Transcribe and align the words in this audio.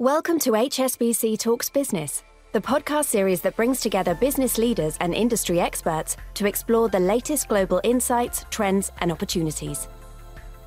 Welcome 0.00 0.40
to 0.40 0.50
HSBC 0.50 1.38
Talks 1.38 1.70
Business, 1.70 2.24
the 2.50 2.60
podcast 2.60 3.04
series 3.04 3.40
that 3.42 3.54
brings 3.54 3.80
together 3.80 4.16
business 4.16 4.58
leaders 4.58 4.96
and 4.98 5.14
industry 5.14 5.60
experts 5.60 6.16
to 6.34 6.46
explore 6.46 6.88
the 6.88 6.98
latest 6.98 7.46
global 7.46 7.80
insights, 7.84 8.44
trends, 8.50 8.90
and 8.98 9.12
opportunities. 9.12 9.86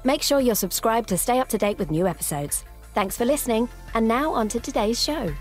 Make 0.05 0.21
sure 0.21 0.39
you're 0.39 0.55
subscribed 0.55 1.09
to 1.09 1.17
stay 1.17 1.39
up 1.39 1.49
to 1.49 1.57
date 1.57 1.77
with 1.77 1.91
new 1.91 2.07
episodes. 2.07 2.63
Thanks 2.93 3.17
for 3.17 3.25
listening, 3.25 3.67
and 3.95 4.07
now 4.07 4.31
on 4.31 4.47
to 4.47 4.61
today's 4.61 5.03
show. 5.03 5.33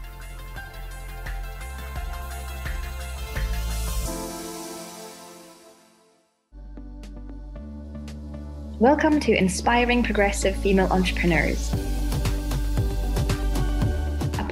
Welcome 8.81 9.21
to 9.21 9.33
Inspiring 9.33 10.03
Progressive 10.03 10.57
Female 10.57 10.93
Entrepreneurs 10.93 11.73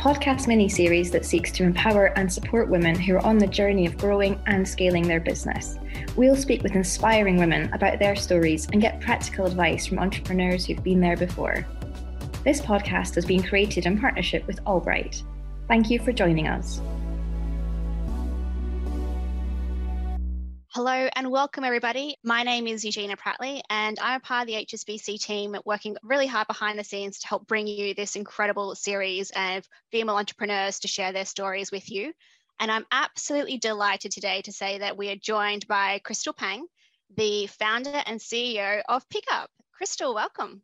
podcast 0.04 0.46
mini 0.46 0.68
series 0.68 1.10
that 1.10 1.24
seeks 1.24 1.50
to 1.50 1.62
empower 1.62 2.12
and 2.18 2.30
support 2.30 2.68
women 2.68 2.94
who 2.94 3.14
are 3.14 3.24
on 3.24 3.38
the 3.38 3.46
journey 3.46 3.86
of 3.86 3.96
growing 3.96 4.38
and 4.44 4.68
scaling 4.68 5.08
their 5.08 5.18
business. 5.18 5.78
We'll 6.14 6.36
speak 6.36 6.62
with 6.62 6.74
inspiring 6.74 7.38
women 7.38 7.72
about 7.72 7.98
their 7.98 8.14
stories 8.14 8.68
and 8.70 8.82
get 8.82 9.00
practical 9.00 9.46
advice 9.46 9.86
from 9.86 9.98
entrepreneurs 9.98 10.66
who've 10.66 10.84
been 10.84 11.00
there 11.00 11.16
before. 11.16 11.66
This 12.44 12.60
podcast 12.60 13.14
has 13.14 13.24
been 13.24 13.42
created 13.42 13.86
in 13.86 13.98
partnership 13.98 14.46
with 14.46 14.60
Albright. 14.66 15.22
Thank 15.68 15.88
you 15.88 15.98
for 15.98 16.12
joining 16.12 16.48
us. 16.48 16.82
Hello 20.74 21.08
and 21.14 21.30
welcome, 21.30 21.62
everybody. 21.62 22.16
My 22.24 22.42
name 22.42 22.66
is 22.66 22.84
Eugenia 22.84 23.16
Prattley, 23.16 23.60
and 23.70 23.96
I'm 24.00 24.16
a 24.16 24.20
part 24.20 24.42
of 24.42 24.46
the 24.48 24.66
HSBC 24.66 25.20
team 25.20 25.54
working 25.64 25.96
really 26.02 26.26
hard 26.26 26.48
behind 26.48 26.76
the 26.76 26.82
scenes 26.82 27.20
to 27.20 27.28
help 27.28 27.46
bring 27.46 27.68
you 27.68 27.94
this 27.94 28.16
incredible 28.16 28.74
series 28.74 29.30
of 29.36 29.68
female 29.92 30.16
entrepreneurs 30.16 30.80
to 30.80 30.88
share 30.88 31.12
their 31.12 31.26
stories 31.26 31.70
with 31.70 31.92
you. 31.92 32.12
And 32.58 32.72
I'm 32.72 32.86
absolutely 32.90 33.56
delighted 33.56 34.10
today 34.10 34.42
to 34.42 34.52
say 34.52 34.78
that 34.78 34.96
we 34.96 35.10
are 35.10 35.16
joined 35.16 35.68
by 35.68 36.00
Crystal 36.00 36.32
Pang, 36.32 36.66
the 37.16 37.46
founder 37.46 38.02
and 38.04 38.18
CEO 38.18 38.82
of 38.88 39.08
Pickupp. 39.08 39.46
Crystal, 39.74 40.12
welcome. 40.12 40.60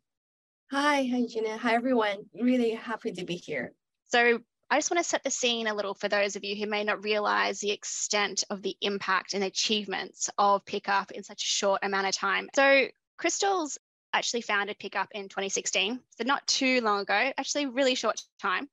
Hi, 0.71 1.03
hi, 1.03 1.19
Eugenia. 1.19 1.55
Hi, 1.55 1.73
everyone. 1.73 2.25
Really 2.33 2.71
happy 2.71 3.13
to 3.13 3.23
be 3.23 3.37
here. 3.37 3.71
So, 4.09 4.41
I 4.71 4.77
just 4.77 4.89
want 4.89 5.03
to 5.03 5.09
set 5.09 5.25
the 5.25 5.29
scene 5.29 5.67
a 5.67 5.73
little 5.73 5.93
for 5.93 6.07
those 6.07 6.37
of 6.37 6.45
you 6.45 6.55
who 6.55 6.65
may 6.65 6.85
not 6.85 7.03
realize 7.03 7.59
the 7.59 7.71
extent 7.71 8.45
of 8.49 8.61
the 8.61 8.77
impact 8.79 9.33
and 9.33 9.43
achievements 9.43 10.29
of 10.37 10.63
Pickupp 10.63 11.11
in 11.11 11.23
such 11.23 11.43
a 11.43 11.47
short 11.47 11.81
amount 11.83 12.07
of 12.07 12.15
time. 12.15 12.49
So, 12.55 12.85
Crystal's 13.17 13.77
actually 14.13 14.41
founded 14.41 14.79
Pickupp 14.79 15.07
in 15.11 15.27
2016, 15.27 15.99
so 16.17 16.23
not 16.23 16.47
too 16.47 16.79
long 16.79 17.01
ago, 17.01 17.33
actually, 17.37 17.65
really 17.65 17.95
short 17.95 18.23
time. 18.41 18.69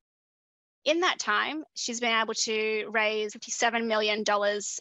In 0.84 1.00
that 1.00 1.18
time, 1.18 1.64
she's 1.74 1.98
been 1.98 2.16
able 2.16 2.34
to 2.34 2.88
raise 2.92 3.34
$57 3.34 3.86
million 3.86 4.22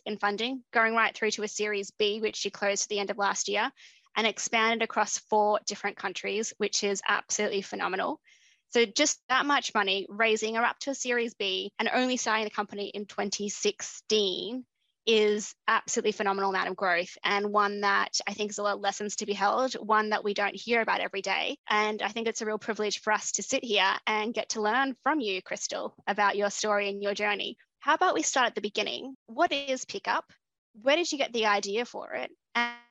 in 0.06 0.18
funding, 0.20 0.64
going 0.72 0.94
right 0.94 1.16
through 1.16 1.32
to 1.32 1.44
a 1.44 1.48
Series 1.48 1.90
B, 1.90 2.22
which 2.22 2.36
she 2.36 2.52
closed 2.52 2.84
at 2.84 2.90
the 2.90 3.00
end 3.00 3.10
of 3.10 3.18
last 3.18 3.48
year, 3.48 3.72
and 4.16 4.28
expanded 4.28 4.84
across 4.84 5.18
four 5.18 5.60
different 5.66 5.98
countries, 5.98 6.54
which 6.58 6.84
is 6.84 7.02
absolutely 7.08 7.64
phenomenal. 7.64 8.22
So 8.70 8.86
just 8.86 9.20
that 9.30 9.46
much 9.46 9.74
money, 9.74 10.06
raising 10.10 10.56
her 10.56 10.64
up 10.64 10.80
to 10.80 10.92
a 10.92 10.96
Series 10.96 11.34
B 11.34 11.72
and 11.80 11.90
only 11.94 12.18
starting 12.18 12.46
the 12.46 12.52
company 12.52 12.88
in 12.88 13.06
2016 13.06 14.66
is 15.08 15.56
absolutely 15.70 16.12
phenomenal 16.12 16.50
amount 16.50 16.68
of 16.68 16.76
growth 16.76 17.18
and 17.24 17.54
one 17.54 17.80
that 17.82 18.20
I 18.28 18.34
think 18.34 18.52
is 18.52 18.58
a 18.58 18.64
lot 18.64 18.76
of 18.76 18.82
lessons 18.82 19.16
to 19.16 19.26
be 19.26 19.32
held, 19.32 19.74
one 19.76 20.10
that 20.10 20.26
we 20.26 20.34
don't 20.34 20.56
hear 20.56 20.82
about 20.82 21.00
every 21.00 21.22
day. 21.22 21.58
And 21.70 22.02
I 22.02 22.10
think 22.10 22.28
it's 22.28 22.42
a 22.42 22.46
real 22.46 22.58
privilege 22.58 23.00
for 23.00 23.14
us 23.14 23.32
to 23.34 23.44
sit 23.44 23.64
here 23.64 23.94
and 24.06 24.34
get 24.34 24.50
to 24.50 24.62
learn 24.62 24.98
from 25.04 25.22
you, 25.22 25.42
Crystal, 25.42 25.96
about 26.08 26.36
your 26.36 26.50
story 26.50 26.90
and 26.90 27.02
your 27.02 27.14
journey. 27.14 27.56
How 27.80 27.94
about 27.94 28.16
we 28.16 28.22
start 28.22 28.48
at 28.48 28.56
the 28.56 28.62
beginning? 28.62 29.16
What 29.28 29.54
is 29.54 29.86
Pickupp? 29.86 30.24
Where 30.82 30.98
did 30.98 31.10
you 31.10 31.18
get 31.18 31.32
the 31.32 31.46
idea 31.46 31.86
for 31.86 32.12
it? 32.14 32.30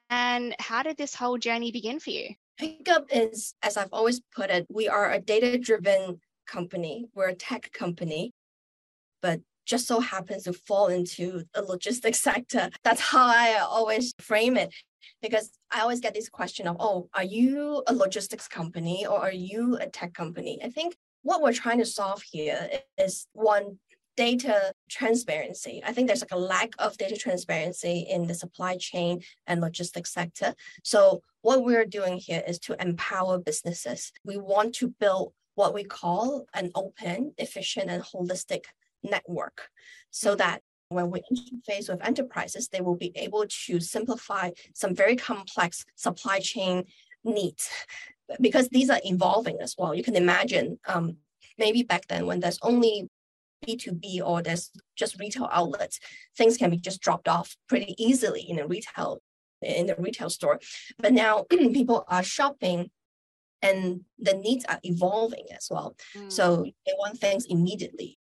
And 0.08 0.56
how 0.58 0.82
did 0.84 0.96
this 0.96 1.14
whole 1.14 1.36
journey 1.36 1.70
begin 1.70 2.00
for 2.00 2.10
you? 2.10 2.30
Pickupp 2.60 3.06
is, 3.12 3.54
as 3.62 3.76
I've 3.76 3.92
always 3.92 4.20
put 4.34 4.50
it, 4.50 4.66
we 4.70 4.88
are 4.88 5.12
a 5.12 5.20
data 5.20 5.58
driven 5.58 6.20
company, 6.46 7.06
we're 7.14 7.28
a 7.28 7.34
tech 7.34 7.70
company, 7.72 8.32
but 9.20 9.40
just 9.66 9.86
so 9.86 10.00
happens 10.00 10.44
to 10.44 10.52
fall 10.52 10.86
into 10.86 11.42
the 11.54 11.62
logistics 11.62 12.20
sector. 12.30 12.70
That's 12.84 13.00
how 13.00 13.26
I 13.26 13.58
always 13.58 14.14
frame 14.18 14.56
it. 14.56 14.72
Because 15.22 15.50
I 15.70 15.80
always 15.80 16.00
get 16.00 16.14
this 16.14 16.28
question 16.28 16.66
of, 16.66 16.76
oh, 16.80 17.08
are 17.14 17.24
you 17.24 17.82
a 17.86 17.94
logistics 17.94 18.48
company 18.48 19.06
or 19.06 19.18
are 19.18 19.32
you 19.32 19.76
a 19.76 19.86
tech 19.86 20.14
company? 20.14 20.58
I 20.64 20.68
think 20.68 20.96
what 21.22 21.42
we're 21.42 21.52
trying 21.52 21.78
to 21.78 21.86
solve 21.86 22.22
here 22.22 22.68
is 22.98 23.26
one 23.32 23.78
data 24.16 24.72
transparency. 24.90 25.82
I 25.84 25.92
think 25.92 26.06
there's 26.06 26.22
like 26.22 26.32
a 26.32 26.38
lack 26.38 26.72
of 26.78 26.96
data 26.96 27.16
transparency 27.16 28.06
in 28.08 28.26
the 28.26 28.34
supply 28.34 28.76
chain 28.76 29.20
and 29.46 29.60
logistics 29.60 30.12
sector. 30.12 30.54
So 30.82 31.22
what 31.42 31.64
we're 31.64 31.84
doing 31.84 32.18
here 32.18 32.42
is 32.46 32.58
to 32.60 32.80
empower 32.80 33.38
businesses. 33.38 34.12
We 34.24 34.38
want 34.38 34.74
to 34.76 34.88
build 34.88 35.32
what 35.54 35.74
we 35.74 35.84
call 35.84 36.46
an 36.54 36.70
open, 36.74 37.32
efficient, 37.38 37.90
and 37.90 38.02
holistic 38.02 38.64
network 39.02 39.68
so 40.10 40.30
mm-hmm. 40.30 40.38
that 40.38 40.62
when 40.88 41.10
we 41.10 41.20
interface 41.32 41.88
with 41.88 42.06
enterprises, 42.06 42.68
they 42.68 42.80
will 42.80 42.96
be 42.96 43.12
able 43.16 43.44
to 43.66 43.80
simplify 43.80 44.50
some 44.74 44.94
very 44.94 45.16
complex 45.16 45.84
supply 45.96 46.38
chain 46.38 46.84
needs 47.24 47.68
because 48.40 48.68
these 48.68 48.90
are 48.90 49.00
evolving 49.04 49.58
as 49.60 49.74
well. 49.76 49.94
You 49.94 50.04
can 50.04 50.16
imagine 50.16 50.78
um, 50.86 51.16
maybe 51.58 51.82
back 51.82 52.06
then 52.06 52.26
when 52.26 52.40
there's 52.40 52.58
only 52.62 53.08
B2B 53.64 54.20
or 54.24 54.42
there's 54.42 54.70
just 54.96 55.18
retail 55.18 55.48
outlets, 55.52 56.00
things 56.36 56.56
can 56.56 56.70
be 56.70 56.78
just 56.78 57.00
dropped 57.00 57.28
off 57.28 57.56
pretty 57.68 57.94
easily 57.98 58.42
in 58.42 58.58
a 58.58 58.66
retail 58.66 59.20
in 59.62 59.86
the 59.86 59.96
retail 59.96 60.30
store. 60.30 60.60
But 60.98 61.12
now 61.12 61.46
people 61.50 62.04
are 62.08 62.22
shopping 62.22 62.90
and 63.62 64.02
the 64.18 64.34
needs 64.34 64.64
are 64.66 64.80
evolving 64.82 65.46
as 65.54 65.68
well. 65.70 65.96
Mm. 66.16 66.30
So 66.30 66.64
they 66.84 66.92
want 66.98 67.18
things 67.18 67.46
immediately 67.46 68.18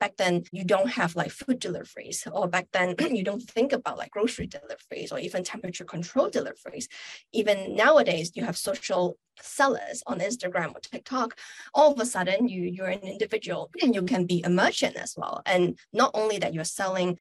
back 0.00 0.16
then 0.16 0.44
you 0.52 0.64
don't 0.64 0.90
have 0.90 1.16
like 1.16 1.30
food 1.30 1.58
deliveries 1.58 2.26
or 2.32 2.48
back 2.48 2.68
then 2.72 2.94
you 3.14 3.22
don't 3.22 3.42
think 3.42 3.72
about 3.72 3.98
like 3.98 4.10
grocery 4.10 4.46
deliveries 4.46 5.12
or 5.12 5.18
even 5.18 5.44
temperature 5.44 5.84
control 5.84 6.28
deliveries. 6.28 6.88
Even 7.32 7.74
nowadays 7.74 8.32
you 8.34 8.44
have 8.44 8.56
social 8.56 9.16
sellers 9.40 10.02
on 10.06 10.20
instagram 10.20 10.74
or 10.74 10.80
tiktok. 10.80 11.38
All 11.74 11.92
of 11.92 12.00
a 12.00 12.06
sudden 12.06 12.48
you 12.48 12.62
you're 12.62 12.86
an 12.86 13.00
individual 13.00 13.70
and 13.82 13.94
you 13.94 14.02
can 14.02 14.26
be 14.26 14.42
a 14.42 14.50
merchant 14.50 14.96
as 14.96 15.14
well. 15.16 15.42
And 15.46 15.78
not 15.92 16.10
only 16.14 16.38
that 16.38 16.54
you're 16.54 16.64
selling 16.64 17.18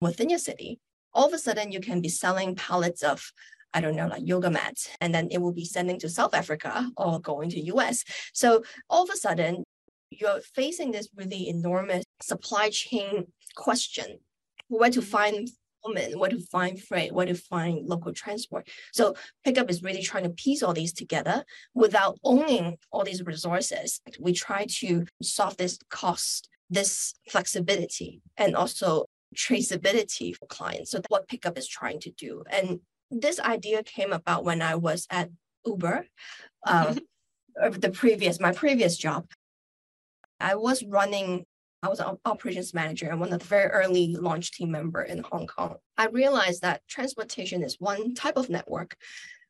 within 0.00 0.30
your 0.30 0.38
city 0.38 0.78
all 1.16 1.26
of 1.26 1.32
a 1.32 1.38
sudden 1.38 1.72
you 1.72 1.80
can 1.80 2.00
be 2.00 2.10
selling 2.10 2.54
pallets 2.54 3.02
of 3.02 3.32
I 3.74 3.82
don't 3.82 3.96
know, 3.96 4.06
like 4.06 4.26
yoga 4.26 4.50
mats, 4.50 4.88
and 5.02 5.14
then 5.14 5.28
it 5.30 5.36
will 5.36 5.52
be 5.52 5.66
sending 5.66 5.98
to 5.98 6.08
South 6.08 6.32
Africa 6.32 6.90
or 6.96 7.20
going 7.20 7.50
to 7.50 7.60
US. 7.74 8.04
So 8.32 8.62
all 8.88 9.02
of 9.02 9.10
a 9.10 9.16
sudden, 9.16 9.64
you're 10.20 10.40
facing 10.54 10.90
this 10.90 11.08
really 11.14 11.48
enormous 11.48 12.04
supply 12.20 12.70
chain 12.70 13.26
question 13.54 14.18
where 14.68 14.90
to 14.90 15.02
find 15.02 15.48
women, 15.84 16.18
where 16.18 16.30
to 16.30 16.40
find 16.40 16.82
freight, 16.82 17.12
where 17.12 17.26
to 17.26 17.34
find 17.34 17.86
local 17.86 18.12
transport. 18.12 18.68
So 18.92 19.14
pickupp 19.46 19.70
is 19.70 19.82
really 19.82 20.02
trying 20.02 20.24
to 20.24 20.30
piece 20.30 20.62
all 20.62 20.72
these 20.72 20.92
together 20.92 21.44
without 21.74 22.18
owning 22.24 22.76
all 22.90 23.04
these 23.04 23.22
resources. 23.22 24.00
We 24.18 24.32
try 24.32 24.66
to 24.80 25.06
solve 25.22 25.56
this 25.56 25.78
cost, 25.90 26.48
this 26.70 27.14
flexibility, 27.28 28.22
and 28.36 28.56
also 28.56 29.06
traceability 29.34 30.34
for 30.36 30.46
clients. 30.46 30.90
So 30.90 31.00
what 31.08 31.28
pickupp 31.28 31.58
is 31.58 31.68
trying 31.68 32.00
to 32.00 32.10
do. 32.10 32.42
And 32.50 32.80
this 33.10 33.38
idea 33.38 33.82
came 33.82 34.12
about 34.12 34.44
when 34.44 34.62
I 34.62 34.74
was 34.74 35.06
at 35.10 35.30
Uber. 35.64 36.06
Um, 36.66 36.98
the 37.72 37.90
previous 37.90 38.38
my 38.38 38.52
previous 38.52 38.96
job 38.98 39.26
I 40.40 40.54
was 40.54 40.84
running, 40.84 41.44
I 41.82 41.88
was 41.88 42.00
an 42.00 42.16
operations 42.24 42.74
manager 42.74 43.08
and 43.08 43.20
one 43.20 43.32
of 43.32 43.40
the 43.40 43.44
very 43.44 43.70
early 43.70 44.14
launch 44.14 44.52
team 44.52 44.70
member 44.70 45.02
in 45.02 45.22
Hong 45.30 45.46
Kong. 45.46 45.76
I 45.96 46.06
realized 46.06 46.62
that 46.62 46.82
transportation 46.88 47.62
is 47.62 47.76
one 47.78 48.14
type 48.14 48.36
of 48.36 48.50
network, 48.50 48.96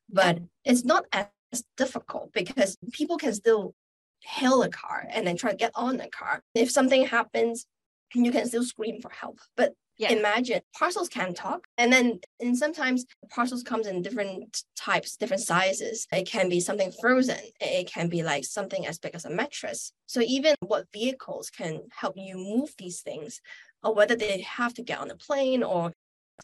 but 0.09 0.39
it's 0.65 0.85
not 0.85 1.05
as 1.11 1.27
difficult 1.75 2.33
because 2.33 2.77
people 2.91 3.17
can 3.17 3.33
still 3.33 3.73
hail 4.23 4.63
a 4.63 4.69
car 4.69 5.05
and 5.09 5.25
then 5.25 5.37
try 5.37 5.51
to 5.51 5.57
get 5.57 5.71
on 5.75 5.97
the 5.97 6.09
car. 6.09 6.41
If 6.53 6.71
something 6.71 7.05
happens, 7.05 7.65
you 8.13 8.31
can 8.31 8.47
still 8.47 8.63
scream 8.63 9.01
for 9.01 9.09
help. 9.09 9.39
But 9.55 9.73
yeah. 9.97 10.11
Imagine 10.11 10.61
parcels 10.77 11.09
can 11.09 11.33
talk. 11.33 11.65
And 11.77 11.91
then 11.91 12.19
and 12.39 12.57
sometimes 12.57 13.05
parcels 13.29 13.63
comes 13.63 13.87
in 13.87 14.01
different 14.03 14.63
types, 14.75 15.17
different 15.17 15.41
sizes. 15.41 16.07
It 16.11 16.27
can 16.27 16.49
be 16.49 16.59
something 16.59 16.91
frozen. 17.01 17.39
It 17.59 17.87
can 17.91 18.07
be 18.07 18.21
like 18.21 18.45
something 18.45 18.85
as 18.85 18.99
big 18.99 19.15
as 19.15 19.25
a 19.25 19.29
mattress. 19.29 19.91
So 20.05 20.21
even 20.21 20.55
what 20.59 20.85
vehicles 20.93 21.49
can 21.49 21.81
help 21.91 22.15
you 22.15 22.37
move 22.37 22.73
these 22.77 23.01
things, 23.01 23.41
or 23.83 23.93
whether 23.93 24.15
they 24.15 24.41
have 24.41 24.73
to 24.75 24.83
get 24.83 24.99
on 24.99 25.09
a 25.09 25.15
plane 25.15 25.63
or 25.63 25.93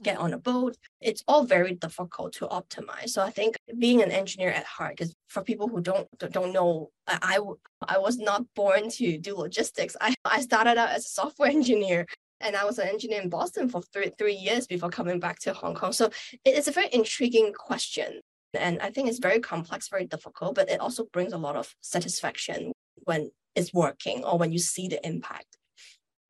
get 0.02 0.18
on 0.18 0.34
a 0.34 0.40
boat. 0.40 0.76
It's 1.02 1.24
all 1.28 1.44
very 1.44 1.76
difficult 1.76 2.34
to 2.34 2.48
optimize. 2.48 3.10
So 3.10 3.22
I 3.22 3.30
think 3.30 3.58
being 3.78 4.02
an 4.02 4.12
engineer 4.12 4.50
at 4.50 4.66
heart, 4.66 4.98
because 4.98 5.14
for 5.28 5.44
people 5.44 5.68
who 5.68 5.82
don't 5.82 6.08
don't 6.18 6.54
know, 6.54 6.90
I, 7.08 7.40
I 7.88 7.98
was 8.00 8.18
not 8.18 8.44
born 8.56 8.90
to 8.92 9.18
do 9.18 9.36
logistics. 9.36 9.96
I, 10.02 10.16
I 10.26 10.42
started 10.42 10.78
out 10.78 10.90
as 10.90 11.06
a 11.06 11.10
software 11.10 11.50
engineer 11.60 12.08
and 12.44 12.56
I 12.56 12.66
was 12.66 12.78
an 12.78 12.88
engineer 12.88 13.22
in 13.22 13.30
Boston 13.30 13.70
for 13.70 13.82
three, 13.82 14.12
three 14.18 14.36
years 14.36 14.68
before 14.68 14.90
coming 14.90 15.20
back 15.20 15.40
to 15.40 15.54
Hong 15.54 15.76
Kong. 15.76 15.94
So 15.94 16.10
it's 16.46 16.68
a 16.68 16.72
very 16.72 16.90
intriguing 16.92 17.54
question. 17.54 18.22
And 18.54 18.80
I 18.82 18.92
think 18.92 19.10
it's 19.10 19.20
very 19.20 19.40
complex, 19.40 19.90
very 19.90 20.06
difficult, 20.06 20.56
but 20.56 20.70
it 20.70 20.80
also 20.80 21.06
brings 21.12 21.34
a 21.34 21.38
lot 21.38 21.56
of 21.56 21.74
satisfaction 21.82 22.72
when 23.06 23.32
it's 23.56 23.74
working 23.74 24.24
or 24.24 24.38
when 24.38 24.52
you 24.52 24.60
see 24.60 24.88
the 24.88 25.06
impact. 25.06 25.58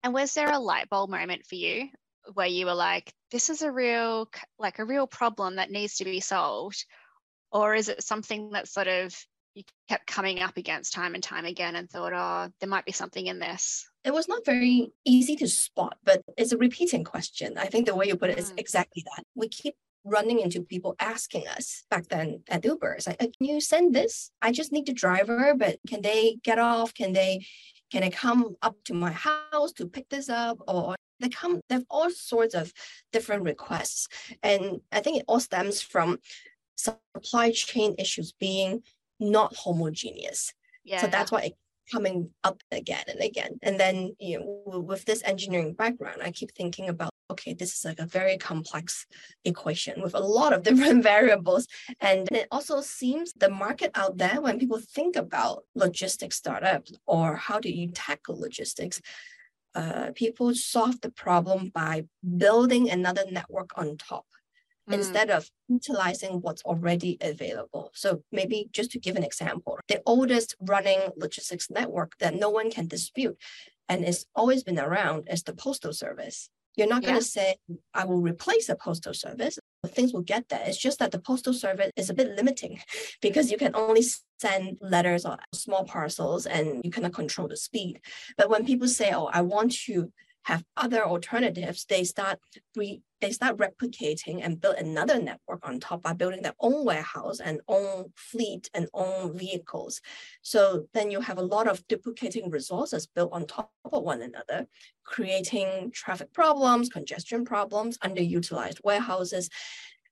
And 0.03 0.13
was 0.13 0.33
there 0.33 0.51
a 0.51 0.59
light 0.59 0.89
bulb 0.89 1.09
moment 1.09 1.45
for 1.45 1.55
you 1.55 1.89
where 2.33 2.47
you 2.47 2.65
were 2.65 2.73
like, 2.73 3.11
this 3.31 3.49
is 3.49 3.61
a 3.61 3.71
real, 3.71 4.29
like 4.57 4.79
a 4.79 4.85
real 4.85 5.07
problem 5.07 5.55
that 5.55 5.71
needs 5.71 5.97
to 5.97 6.05
be 6.05 6.19
solved? 6.19 6.85
Or 7.51 7.75
is 7.75 7.89
it 7.89 8.03
something 8.03 8.51
that 8.51 8.67
sort 8.67 8.87
of 8.87 9.15
you 9.55 9.63
kept 9.87 10.07
coming 10.07 10.39
up 10.39 10.57
against 10.57 10.93
time 10.93 11.13
and 11.13 11.23
time 11.23 11.45
again 11.45 11.75
and 11.75 11.89
thought, 11.89 12.13
oh, 12.13 12.51
there 12.59 12.69
might 12.69 12.85
be 12.85 12.91
something 12.91 13.25
in 13.25 13.39
this? 13.39 13.87
It 14.03 14.13
was 14.13 14.27
not 14.27 14.45
very 14.45 14.91
easy 15.05 15.35
to 15.37 15.47
spot, 15.47 15.97
but 16.03 16.21
it's 16.37 16.51
a 16.51 16.57
repeating 16.57 17.03
question. 17.03 17.57
I 17.57 17.65
think 17.67 17.85
the 17.85 17.95
way 17.95 18.07
you 18.07 18.15
put 18.15 18.31
it 18.31 18.39
is 18.39 18.51
mm. 18.51 18.59
exactly 18.59 19.03
that. 19.15 19.25
We 19.35 19.47
keep 19.47 19.75
running 20.05 20.39
into 20.39 20.61
people 20.61 20.95
asking 20.99 21.47
us 21.47 21.83
back 21.89 22.07
then 22.09 22.43
at 22.49 22.65
Uber, 22.65 22.93
it's 22.93 23.07
like, 23.07 23.19
can 23.19 23.31
you 23.39 23.61
send 23.61 23.95
this? 23.95 24.31
I 24.41 24.51
just 24.51 24.71
need 24.71 24.85
the 24.85 24.93
driver, 24.93 25.53
but 25.55 25.77
can 25.87 26.01
they 26.01 26.37
get 26.43 26.59
off? 26.59 26.93
Can 26.93 27.13
they 27.13 27.45
can 27.91 28.01
they 28.01 28.09
come 28.09 28.55
up 28.63 28.75
to 28.85 28.93
my 28.93 29.11
house 29.11 29.71
to 29.73 29.87
pick 29.87 30.09
this 30.09 30.27
up? 30.27 30.57
Or 30.67 30.95
they 31.19 31.29
come, 31.29 31.61
they 31.69 31.75
have 31.75 31.85
all 31.91 32.09
sorts 32.09 32.55
of 32.55 32.73
different 33.11 33.43
requests. 33.43 34.07
And 34.41 34.81
I 34.91 34.99
think 34.99 35.17
it 35.19 35.25
all 35.27 35.39
stems 35.39 35.81
from 35.81 36.17
supply 36.75 37.51
chain 37.51 37.93
issues 37.99 38.31
being 38.31 38.81
not 39.19 39.55
homogeneous. 39.55 40.53
Yeah. 40.83 41.01
So 41.01 41.07
that's 41.07 41.31
why 41.31 41.41
it 41.41 41.53
coming 41.91 42.29
up 42.43 42.61
again 42.71 43.03
and 43.07 43.21
again. 43.21 43.59
And 43.61 43.79
then, 43.79 44.15
you 44.19 44.39
know, 44.39 44.81
with 44.81 45.05
this 45.05 45.21
engineering 45.23 45.73
background, 45.73 46.21
I 46.23 46.31
keep 46.31 46.51
thinking 46.53 46.89
about, 46.89 47.11
okay, 47.29 47.53
this 47.53 47.73
is 47.73 47.85
like 47.85 47.99
a 47.99 48.05
very 48.05 48.37
complex 48.37 49.05
equation 49.43 50.01
with 50.01 50.15
a 50.15 50.19
lot 50.19 50.53
of 50.53 50.63
different 50.67 51.03
variables. 51.03 51.67
And 51.99 52.29
it 52.31 52.47
also 52.51 52.81
seems 52.81 53.33
the 53.33 53.49
market 53.49 53.91
out 53.95 54.17
there, 54.17 54.41
when 54.41 54.59
people 54.59 54.79
think 54.79 55.15
about 55.15 55.63
logistics 55.75 56.37
startups 56.37 56.93
or 57.05 57.35
how 57.35 57.59
do 57.59 57.69
you 57.69 57.91
tackle 57.91 58.39
logistics, 58.39 59.01
uh, 59.75 60.11
people 60.13 60.53
solve 60.53 61.01
the 61.01 61.11
problem 61.11 61.71
by 61.73 62.05
building 62.37 62.89
another 62.89 63.23
network 63.29 63.71
on 63.75 63.97
top 63.97 64.25
mm. 64.89 64.93
instead 64.93 65.29
of 65.29 65.49
utilizing 65.67 66.41
what's 66.41 66.63
already 66.63 67.17
available. 67.21 67.91
So 67.93 68.23
maybe 68.31 68.69
just 68.71 68.91
to 68.91 68.99
give 68.99 69.15
an 69.15 69.23
example, 69.23 69.79
the 69.87 70.01
oldest 70.05 70.55
running 70.59 70.99
logistics 71.15 71.69
network 71.69 72.17
that 72.19 72.35
no 72.35 72.49
one 72.49 72.71
can 72.71 72.87
dispute 72.87 73.37
and 73.89 74.05
it's 74.05 74.25
always 74.35 74.63
been 74.63 74.79
around 74.79 75.27
is 75.29 75.43
the 75.43 75.53
postal 75.53 75.93
service. 75.93 76.49
You're 76.75 76.87
not 76.87 77.03
going 77.03 77.19
to 77.19 77.23
say, 77.23 77.55
I 77.93 78.05
will 78.05 78.21
replace 78.21 78.65
the 78.67 78.75
postal 78.75 79.13
service. 79.13 79.59
Things 79.89 80.11
will 80.11 80.21
get 80.21 80.49
there. 80.49 80.63
It's 80.65 80.77
just 80.77 80.97
that 80.99 81.11
the 81.11 81.19
postal 81.19 81.53
service 81.53 81.91
is 81.95 82.09
a 82.09 82.15
bit 82.15 82.35
limiting 82.35 82.79
because 83.21 83.51
you 83.51 83.57
can 83.57 83.75
only 83.75 84.03
send 84.39 84.77
letters 84.81 85.25
or 85.25 85.37
small 85.53 85.83
parcels 85.83 86.47
and 86.47 86.81
you 86.83 86.89
cannot 86.89 87.13
control 87.13 87.47
the 87.47 87.57
speed. 87.57 87.99
But 88.37 88.49
when 88.49 88.65
people 88.65 88.87
say, 88.87 89.11
oh, 89.13 89.29
I 89.31 89.41
want 89.41 89.73
to 89.85 90.11
have 90.45 90.63
other 90.75 91.05
alternatives, 91.05 91.85
they 91.85 92.03
start 92.03 92.39
re, 92.75 93.01
they 93.23 93.31
start 93.31 93.55
replicating 93.55 94.41
and 94.43 94.59
build 94.59 94.75
another 94.75 95.17
network 95.17 95.65
on 95.65 95.79
top 95.79 96.03
by 96.03 96.11
building 96.11 96.41
their 96.41 96.55
own 96.59 96.83
warehouse 96.83 97.39
and 97.39 97.61
own 97.69 98.11
fleet 98.17 98.69
and 98.73 98.89
own 98.93 99.37
vehicles. 99.37 100.01
So 100.41 100.87
then 100.93 101.09
you 101.09 101.21
have 101.21 101.37
a 101.37 101.49
lot 101.55 101.69
of 101.69 101.87
duplicating 101.87 102.49
resources 102.49 103.07
built 103.07 103.31
on 103.31 103.47
top 103.47 103.71
of 103.85 104.03
one 104.03 104.21
another, 104.21 104.67
creating 105.05 105.91
traffic 105.93 106.33
problems, 106.33 106.89
congestion 106.89 107.45
problems, 107.45 107.97
underutilized 107.99 108.83
warehouses. 108.83 109.49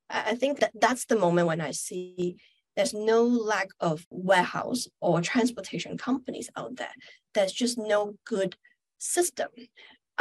I 0.10 0.36
think 0.36 0.62
that 0.62 0.72
that's 0.74 1.04
the 1.04 1.20
moment 1.20 1.48
when 1.48 1.60
I 1.60 1.72
see 1.72 2.38
there's 2.78 2.94
no 2.94 3.24
lack 3.26 3.68
of 3.82 4.08
warehouse 4.10 4.88
or 5.02 5.20
transportation 5.20 5.98
companies 5.98 6.50
out 6.56 6.78
there. 6.78 6.96
There's 7.34 7.52
just 7.52 7.78
no 7.78 8.14
good 8.26 8.56
system 9.00 9.50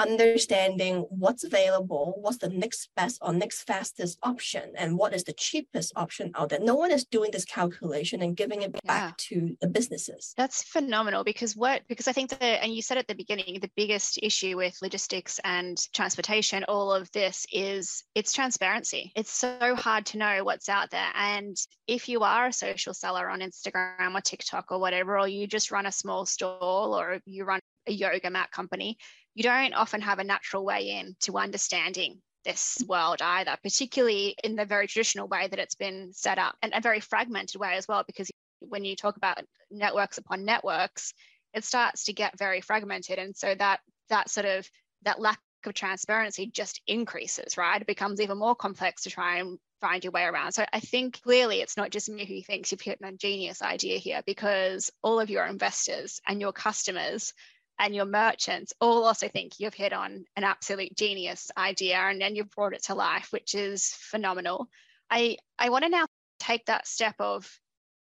understanding 0.01 1.07
what's 1.11 1.45
available, 1.45 2.15
what's 2.21 2.39
the 2.39 2.49
next 2.49 2.89
best 2.97 3.19
or 3.23 3.33
next 3.33 3.63
fastest 3.63 4.19
option, 4.23 4.73
and 4.77 4.97
what 4.97 5.15
is 5.15 5.25
the 5.25 5.33
cheapest 5.33 5.93
option 5.97 6.33
out 6.35 6.49
there. 6.51 6.61
No 6.61 6.75
one 6.75 6.91
is 6.91 7.05
doing 7.05 7.31
this 7.31 7.45
calculation 7.45 8.23
and 8.23 8.37
giving 8.37 8.63
it 8.63 8.73
back 8.85 9.11
yeah. 9.11 9.13
to 9.17 9.57
the 9.61 9.69
businesses. 9.69 10.35
That's 10.37 10.63
phenomenal 10.63 11.25
because 11.25 11.57
what 11.57 11.83
because 11.89 12.09
I 12.09 12.13
think 12.13 12.31
that 12.31 12.63
and 12.63 12.75
you 12.75 12.83
said 12.83 12.99
at 12.99 13.09
the 13.09 13.15
beginning, 13.15 13.59
the 13.61 13.71
biggest 13.77 14.19
issue 14.23 14.57
with 14.57 14.77
logistics 14.83 15.41
and 15.45 15.79
transportation, 15.93 16.65
all 16.65 16.93
of 16.93 17.11
this 17.13 17.47
is 17.53 18.05
it's 18.15 18.33
transparency. 18.33 19.13
It's 19.15 19.33
so 19.33 19.75
hard 19.75 20.07
to 20.07 20.19
know 20.19 20.45
what's 20.45 20.69
out 20.69 20.91
there. 20.91 21.11
And 21.15 21.57
if 21.87 22.09
you 22.09 22.21
are 22.21 22.47
a 22.47 22.53
social 22.53 22.95
seller 22.95 23.29
on 23.29 23.41
Instagram 23.41 24.15
or 24.15 24.21
TikTok 24.21 24.67
or 24.71 24.79
whatever, 24.79 25.19
or 25.19 25.29
you 25.29 25.47
just 25.47 25.71
run 25.71 25.87
a 25.87 25.93
small 25.93 26.27
stall 26.27 26.95
or 26.99 27.19
you 27.25 27.45
run 27.45 27.61
a 27.87 27.93
yoga 27.93 28.31
mat 28.31 28.51
company, 28.51 28.97
you 29.35 29.43
don't 29.43 29.75
often 29.75 30.01
have 30.01 30.19
a 30.19 30.25
natural 30.25 30.65
way 30.65 30.91
in 30.91 31.17
to 31.21 31.39
understanding 31.39 32.21
this 32.45 32.79
world 32.87 33.21
either, 33.21 33.57
particularly 33.63 34.35
in 34.43 34.57
the 34.57 34.65
very 34.65 34.87
traditional 34.87 35.29
way 35.29 35.47
that 35.49 35.59
it's 35.59 35.75
been 35.75 36.13
set 36.13 36.39
up 36.39 36.57
and 36.63 36.73
a 36.75 36.81
very 36.81 37.01
fragmented 37.01 37.61
way 37.61 37.75
as 37.75 37.87
well, 37.87 38.05
because 38.07 38.31
when 38.61 38.85
you 38.85 38.97
talk 38.97 39.17
about 39.17 39.39
networks 39.71 40.19
upon 40.19 40.45
networks, 40.45 41.13
it 41.55 41.65
starts 41.65 42.05
to 42.05 42.13
get 42.13 42.39
very 42.39 42.61
fragmented. 42.61 43.19
And 43.19 43.37
so 43.37 43.55
that 43.55 43.81
that 44.09 44.31
sort 44.31 44.47
of 44.47 44.69
that 45.03 45.21
lack 45.21 45.39
of 45.67 45.75
transparency 45.75 46.47
just 46.47 46.81
increases, 46.87 47.57
right? 47.57 47.81
It 47.81 47.87
becomes 47.87 48.21
even 48.21 48.39
more 48.39 48.55
complex 48.55 49.03
to 49.03 49.11
try 49.11 49.39
and 49.39 49.59
find 49.81 50.03
your 50.05 50.13
way 50.13 50.25
around. 50.25 50.53
So 50.53 50.65
I 50.73 50.81
think 50.81 51.23
clearly 51.23 51.61
it's 51.61 51.77
not 51.77 51.91
just 51.91 52.09
me 52.09 52.25
who 52.25 52.43
thinks 52.43 52.71
you've 52.71 52.81
hit 52.81 52.99
a 53.03 53.13
genius 53.13 53.63
idea 53.63 53.99
here 53.99 54.23
because 54.27 54.91
all 55.03 55.21
of 55.21 55.31
your 55.31 55.47
investors 55.47 56.21
and 56.27 56.41
your 56.41 56.53
customers 56.53 57.33
and 57.81 57.95
your 57.95 58.05
merchants 58.05 58.75
all 58.81 59.05
also 59.05 59.27
think 59.27 59.59
you've 59.59 59.75
hit 59.75 59.95
on 59.95 60.27
an 60.37 60.45
absolute 60.45 60.95
genius 60.97 61.51
idea 61.57 61.97
and 61.97 62.21
then 62.21 62.37
you've 62.37 62.51
brought 62.51 62.75
it 62.75 62.85
to 62.85 62.95
life, 62.95 63.29
which 63.31 63.55
is 63.55 63.95
phenomenal. 63.95 64.69
I, 65.11 65.39
I 65.59 65.71
want 65.71 65.85
to 65.85 65.91
now 65.91 66.05
take 66.39 66.67
that 66.67 66.87
step 66.87 67.15
of 67.19 67.51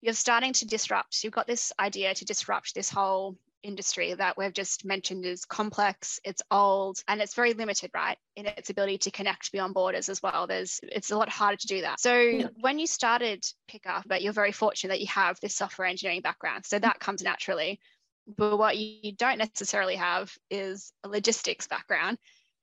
you're 0.02 0.12
starting 0.12 0.52
to 0.52 0.66
disrupt. 0.66 1.24
You've 1.24 1.32
got 1.32 1.46
this 1.46 1.72
idea 1.80 2.14
to 2.14 2.24
disrupt 2.26 2.74
this 2.74 2.90
whole 2.90 3.38
industry 3.62 4.14
that 4.14 4.36
we've 4.36 4.52
just 4.52 4.84
mentioned 4.84 5.24
is 5.24 5.44
complex, 5.44 6.20
it's 6.24 6.42
old, 6.50 7.02
and 7.08 7.20
it's 7.20 7.34
very 7.34 7.54
limited, 7.54 7.90
right, 7.94 8.18
in 8.36 8.46
its 8.46 8.70
ability 8.70 8.98
to 8.98 9.10
connect 9.10 9.52
beyond 9.52 9.74
borders 9.74 10.08
as 10.08 10.22
well. 10.22 10.46
There's 10.46 10.80
it's 10.82 11.10
a 11.10 11.16
lot 11.16 11.28
harder 11.28 11.56
to 11.56 11.66
do 11.66 11.82
that. 11.82 12.00
So 12.00 12.18
yeah. 12.18 12.46
when 12.60 12.78
you 12.78 12.86
started 12.86 13.44
Pickupp, 13.70 14.04
but 14.06 14.22
you're 14.22 14.32
very 14.32 14.52
fortunate 14.52 14.92
that 14.92 15.00
you 15.00 15.08
have 15.08 15.38
this 15.40 15.54
software 15.54 15.88
engineering 15.88 16.20
background, 16.20 16.66
so 16.66 16.78
that 16.78 17.00
comes 17.00 17.22
naturally. 17.22 17.80
But 18.26 18.58
what 18.58 18.76
you 18.76 19.12
don't 19.12 19.38
necessarily 19.38 19.96
have 19.96 20.32
is 20.50 20.92
a 21.04 21.08
logistics 21.08 21.66
background. 21.66 22.18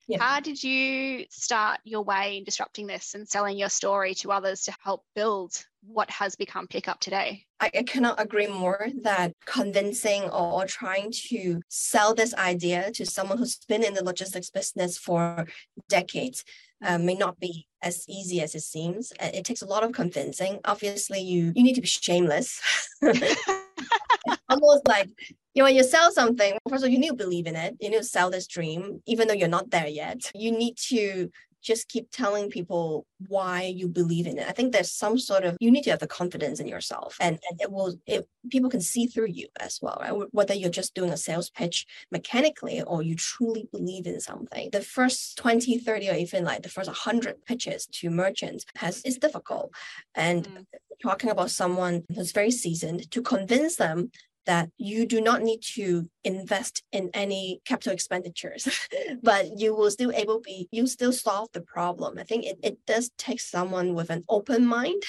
Yeah. 0.08 0.20
How 0.24 0.40
did 0.40 0.64
you 0.64 1.26
start 1.30 1.80
your 1.84 2.02
way 2.02 2.38
in 2.38 2.46
disrupting 2.46 2.88
this 2.88 3.14
and 3.14 3.28
selling 3.28 3.58
your 3.58 3.68
story 3.68 4.14
to 4.16 4.32
others 4.32 4.64
to 4.64 4.74
help 4.82 5.04
build 5.16 5.52
what 5.86 6.10
has 6.10 6.36
become 6.36 6.68
Pickupp 6.68 7.00
today? 7.00 7.46
I, 7.60 7.70
I 7.78 7.84
cannot 7.84 8.22
agree 8.22 8.48
more 8.48 8.88
that 9.04 9.34
convincing 9.46 10.24
or, 10.24 10.64
or 10.64 10.66
trying 10.66 11.12
to 11.30 11.62
sell 11.68 12.14
this 12.14 12.34
idea 12.36 12.92
to 12.92 13.06
someone 13.06 13.38
who's 13.38 13.58
been 13.68 13.84
in 13.84 13.96
the 13.96 14.04
logistics 14.04 14.50
business 14.50 14.98
for 14.98 15.46
decades 15.90 16.46
uh, 16.86 16.98
may 16.98 17.16
not 17.16 17.40
be 17.40 17.68
as 17.82 18.06
easy 18.08 18.42
as 18.42 18.56
it 18.56 18.62
seems. 18.62 19.12
It 19.20 19.44
takes 19.44 19.62
a 19.62 19.68
lot 19.68 19.84
of 19.84 19.92
convincing. 19.92 20.60
Obviously, 20.64 21.20
you 21.20 21.52
you 21.54 21.64
need 21.64 21.76
to 21.76 21.82
be 21.82 21.88
shameless. 21.88 22.62
almost 24.50 24.88
like 24.88 25.10
you 25.58 25.64
know, 25.64 25.70
when 25.70 25.76
you 25.76 25.84
sell 25.84 26.12
something, 26.12 26.56
first 26.70 26.84
of 26.84 26.88
all, 26.88 26.94
you 26.94 27.00
need 27.00 27.10
to 27.10 27.16
believe 27.16 27.48
in 27.48 27.56
it. 27.56 27.76
You 27.80 27.90
need 27.90 27.98
to 27.98 28.04
sell 28.04 28.30
this 28.30 28.46
dream, 28.46 29.02
even 29.08 29.28
though 29.28 29.34
you're 29.34 29.48
not 29.48 29.72
there 29.72 29.88
yet. 29.88 30.32
You 30.36 30.52
need 30.52 30.78
to 30.90 31.32
just 31.62 31.90
keep 31.90 32.10
telling 32.12 32.50
people 32.50 33.06
why 33.28 33.64
you 33.64 33.88
believe 33.88 34.28
in 34.28 34.38
it. 34.38 34.48
I 34.48 34.52
think 34.52 34.72
there's 34.72 34.92
some 34.92 35.18
sort 35.18 35.44
of 35.44 35.58
you 35.60 35.72
need 35.72 35.84
to 35.84 35.90
have 35.92 36.00
the 36.00 36.08
confidence 36.08 36.60
in 36.60 36.68
yourself, 36.68 37.18
and, 37.20 37.40
and 37.50 37.62
it 37.62 37.72
will 37.72 37.96
it 38.06 38.28
people 38.50 38.70
can 38.70 38.82
see 38.82 39.08
through 39.08 39.28
you 39.28 39.48
as 39.60 39.80
well, 39.82 39.98
right? 40.00 40.28
Whether 40.32 40.54
you're 40.54 40.70
just 40.70 40.94
doing 40.94 41.12
a 41.12 41.18
sales 41.18 41.50
pitch 41.50 41.86
mechanically 42.12 42.82
or 42.82 43.02
you 43.02 43.16
truly 43.16 43.68
believe 43.72 44.08
in 44.08 44.20
something. 44.20 44.70
The 44.72 44.82
first 44.82 45.38
20, 45.38 45.80
30, 45.80 46.10
or 46.10 46.16
even 46.16 46.44
like 46.44 46.64
the 46.64 46.70
first 46.70 46.88
100 46.88 47.46
pitches 47.46 47.86
to 47.88 48.10
merchants 48.10 48.66
has 48.76 49.02
is 49.04 49.18
difficult, 49.18 49.72
and 50.16 50.48
mm. 50.48 50.66
talking 51.02 51.30
about 51.30 51.52
someone 51.52 52.04
who's 52.14 52.32
very 52.32 52.52
seasoned 52.52 53.10
to 53.12 53.22
convince 53.22 53.76
them 53.76 54.12
that 54.48 54.70
you 54.78 55.06
do 55.06 55.22
not 55.22 55.44
need 55.44 55.62
to 55.76 56.10
invest 56.24 56.84
in 56.92 57.12
any 57.14 57.62
capital 57.66 57.94
expenditures, 57.94 58.68
but 59.24 59.60
you 59.60 59.76
will 59.76 59.92
still 59.92 60.12
able 60.12 60.42
be 60.42 60.68
you 60.72 60.88
still 60.88 61.14
solve 61.14 61.50
the 61.54 61.62
problem. 61.62 62.18
I 62.18 62.24
think 62.24 62.46
it, 62.46 62.58
it 62.64 62.78
does 62.88 63.12
take 63.18 63.40
someone 63.40 63.94
with 63.94 64.10
an 64.10 64.24
open 64.28 64.66
mind. 64.66 65.04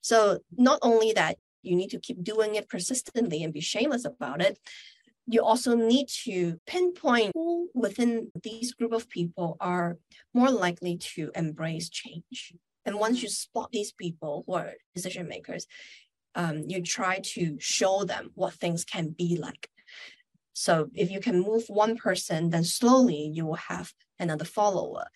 So 0.00 0.38
not 0.56 0.78
only 0.82 1.12
that 1.12 1.36
you 1.62 1.76
need 1.76 1.90
to 1.90 2.00
keep 2.00 2.22
doing 2.22 2.54
it 2.54 2.68
persistently 2.68 3.42
and 3.42 3.52
be 3.52 3.60
shameless 3.60 4.04
about 4.04 4.40
it, 4.40 4.58
you 5.26 5.42
also 5.42 5.74
need 5.74 6.08
to 6.24 6.60
pinpoint 6.66 7.32
who 7.34 7.70
within 7.74 8.30
these 8.42 8.74
group 8.74 8.92
of 8.92 9.08
people 9.08 9.56
are 9.60 9.96
more 10.34 10.50
likely 10.50 10.98
to 10.98 11.30
embrace 11.34 11.88
change. 11.88 12.54
And 12.86 12.98
once 12.98 13.22
you 13.22 13.28
mm. 13.28 13.32
spot 13.32 13.70
these 13.72 13.92
people 13.92 14.44
who 14.46 14.54
are 14.54 14.74
decision 14.94 15.26
makers, 15.26 15.66
um, 16.34 16.64
you 16.66 16.82
try 16.82 17.20
to 17.34 17.56
show 17.58 18.04
them 18.04 18.30
what 18.34 18.54
things 18.54 18.84
can 18.84 19.08
be 19.08 19.36
like. 19.36 19.68
So 20.52 20.88
if 20.94 21.10
you 21.10 21.20
can 21.20 21.40
move 21.40 21.64
one 21.68 21.96
person, 21.96 22.50
then 22.50 22.64
slowly 22.64 23.30
you 23.32 23.44
will 23.46 23.54
have 23.54 23.92
another 24.18 24.44
follower. 24.44 25.06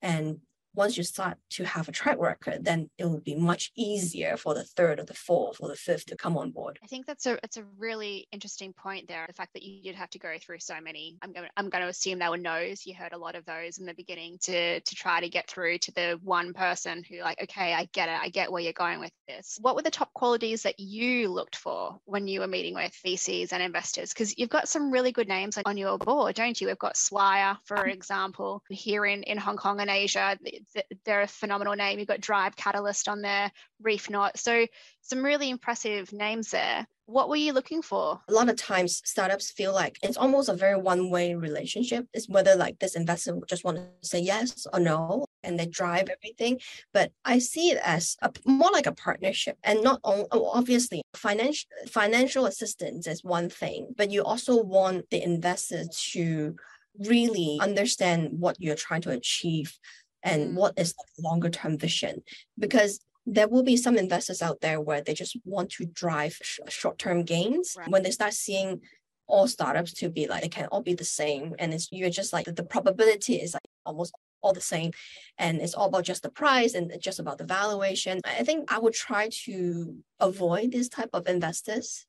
And 0.00 0.38
once 0.76 0.96
you 0.96 1.02
start 1.02 1.38
to 1.50 1.64
have 1.64 1.88
a 1.88 1.92
track 1.92 2.18
record, 2.18 2.64
then 2.64 2.90
it 2.98 3.06
will 3.06 3.20
be 3.20 3.34
much 3.34 3.72
easier 3.76 4.36
for 4.36 4.54
the 4.54 4.62
third 4.62 5.00
or 5.00 5.04
the 5.04 5.14
fourth 5.14 5.56
or 5.60 5.68
the 5.68 5.74
fifth 5.74 6.06
to 6.06 6.16
come 6.16 6.36
on 6.36 6.50
board. 6.50 6.78
I 6.84 6.86
think 6.86 7.06
that's 7.06 7.26
a 7.26 7.38
it's 7.42 7.56
a 7.56 7.64
really 7.78 8.28
interesting 8.30 8.72
point 8.72 9.08
there. 9.08 9.24
The 9.26 9.32
fact 9.32 9.54
that 9.54 9.62
you 9.62 9.82
did 9.82 9.96
have 9.96 10.10
to 10.10 10.18
go 10.18 10.36
through 10.38 10.58
so 10.60 10.74
many. 10.80 11.16
I'm 11.22 11.32
going 11.32 11.48
I'm 11.56 11.70
going 11.70 11.82
to 11.82 11.88
assume 11.88 12.18
they 12.18 12.28
were 12.28 12.36
no's. 12.36 12.86
You 12.86 12.94
heard 12.94 13.14
a 13.14 13.18
lot 13.18 13.34
of 13.34 13.44
those 13.46 13.78
in 13.78 13.86
the 13.86 13.94
beginning 13.94 14.38
to 14.42 14.80
to 14.80 14.94
try 14.94 15.20
to 15.20 15.28
get 15.28 15.48
through 15.48 15.78
to 15.78 15.92
the 15.92 16.20
one 16.22 16.52
person 16.52 17.02
who 17.02 17.20
like, 17.20 17.42
okay, 17.42 17.72
I 17.72 17.88
get 17.92 18.08
it. 18.08 18.18
I 18.20 18.28
get 18.28 18.52
where 18.52 18.62
you're 18.62 18.72
going 18.72 19.00
with 19.00 19.12
this. 19.26 19.58
What 19.60 19.76
were 19.76 19.82
the 19.82 19.90
top 19.90 20.12
qualities 20.12 20.62
that 20.62 20.78
you 20.78 21.28
looked 21.28 21.56
for 21.56 21.98
when 22.04 22.28
you 22.28 22.40
were 22.40 22.46
meeting 22.46 22.74
with 22.74 22.92
VCs 23.04 23.52
and 23.52 23.62
investors? 23.62 24.12
Because 24.12 24.36
you've 24.38 24.50
got 24.50 24.68
some 24.68 24.90
really 24.90 25.12
good 25.12 25.28
names 25.28 25.58
on 25.64 25.78
your 25.78 25.96
board, 25.96 26.34
don't 26.34 26.60
you? 26.60 26.66
We've 26.66 26.78
got 26.78 26.96
Swire, 26.96 27.56
for 27.64 27.78
mm. 27.78 27.92
example, 27.92 28.62
here 28.68 29.06
in 29.06 29.22
in 29.22 29.38
Hong 29.38 29.56
Kong 29.56 29.80
and 29.80 29.90
Asia 29.90 30.36
they're 31.04 31.22
a 31.22 31.26
phenomenal 31.26 31.74
name. 31.74 31.98
You've 31.98 32.08
got 32.08 32.20
Drive 32.20 32.56
Catalyst 32.56 33.08
on 33.08 33.22
there, 33.22 33.50
Reefknot. 33.84 34.36
So 34.36 34.66
some 35.00 35.24
really 35.24 35.50
impressive 35.50 36.12
names 36.12 36.50
there. 36.50 36.86
What 37.08 37.28
were 37.28 37.36
you 37.36 37.52
looking 37.52 37.82
for? 37.82 38.20
A 38.28 38.32
lot 38.32 38.48
of 38.48 38.56
times 38.56 39.00
startups 39.04 39.52
feel 39.52 39.72
like 39.72 39.96
it's 40.02 40.16
almost 40.16 40.48
a 40.48 40.54
very 40.54 40.76
one-way 40.76 41.36
relationship. 41.36 42.06
It's 42.12 42.28
whether 42.28 42.56
like 42.56 42.80
this 42.80 42.96
investor 42.96 43.38
just 43.48 43.64
want 43.64 43.76
to 43.76 43.86
say 44.02 44.18
yes 44.18 44.66
or 44.72 44.80
no 44.80 45.24
and 45.44 45.56
they 45.56 45.66
drive 45.66 46.08
everything. 46.08 46.58
But 46.92 47.12
I 47.24 47.38
see 47.38 47.70
it 47.70 47.78
as 47.84 48.16
a, 48.22 48.32
more 48.44 48.72
like 48.72 48.86
a 48.86 48.92
partnership 48.92 49.56
and 49.62 49.84
not 49.84 50.00
only 50.02 50.26
oh, 50.32 50.50
obviously 50.52 51.02
financial 51.14 51.68
financial 51.86 52.44
assistance 52.46 53.06
is 53.06 53.22
one 53.22 53.50
thing, 53.50 53.94
but 53.96 54.10
you 54.10 54.24
also 54.24 54.60
want 54.60 55.08
the 55.10 55.22
investor 55.22 55.84
to 56.10 56.56
really 56.98 57.58
understand 57.60 58.30
what 58.32 58.56
you're 58.58 58.74
trying 58.74 59.02
to 59.02 59.10
achieve 59.10 59.78
and 60.26 60.50
mm. 60.50 60.54
what 60.54 60.74
is 60.76 60.92
the 60.92 61.22
longer 61.22 61.48
term 61.48 61.78
vision 61.78 62.22
because 62.58 63.00
there 63.24 63.48
will 63.48 63.62
be 63.62 63.76
some 63.76 63.96
investors 63.96 64.42
out 64.42 64.60
there 64.60 64.80
where 64.80 65.00
they 65.00 65.14
just 65.14 65.36
want 65.44 65.70
to 65.70 65.86
drive 65.86 66.38
sh- 66.42 66.60
short 66.68 66.98
term 66.98 67.24
gains 67.24 67.74
right. 67.78 67.88
when 67.88 68.02
they 68.02 68.10
start 68.10 68.34
seeing 68.34 68.80
all 69.26 69.48
startups 69.48 69.92
to 69.92 70.08
be 70.08 70.28
like 70.28 70.42
they 70.42 70.48
can 70.48 70.66
all 70.66 70.82
be 70.82 70.94
the 70.94 71.04
same 71.04 71.54
and 71.58 71.72
it's 71.72 71.88
you're 71.90 72.10
just 72.10 72.32
like 72.32 72.44
the 72.44 72.62
probability 72.62 73.36
is 73.36 73.54
like 73.54 73.62
almost 73.84 74.12
all 74.42 74.52
the 74.52 74.60
same 74.60 74.92
and 75.38 75.60
it's 75.60 75.74
all 75.74 75.88
about 75.88 76.04
just 76.04 76.22
the 76.22 76.30
price 76.30 76.74
and 76.74 76.92
just 77.00 77.18
about 77.18 77.38
the 77.38 77.44
valuation 77.44 78.20
i 78.24 78.44
think 78.44 78.70
i 78.72 78.78
would 78.78 78.94
try 78.94 79.28
to 79.32 79.96
avoid 80.20 80.70
this 80.70 80.88
type 80.88 81.10
of 81.12 81.26
investors 81.26 82.06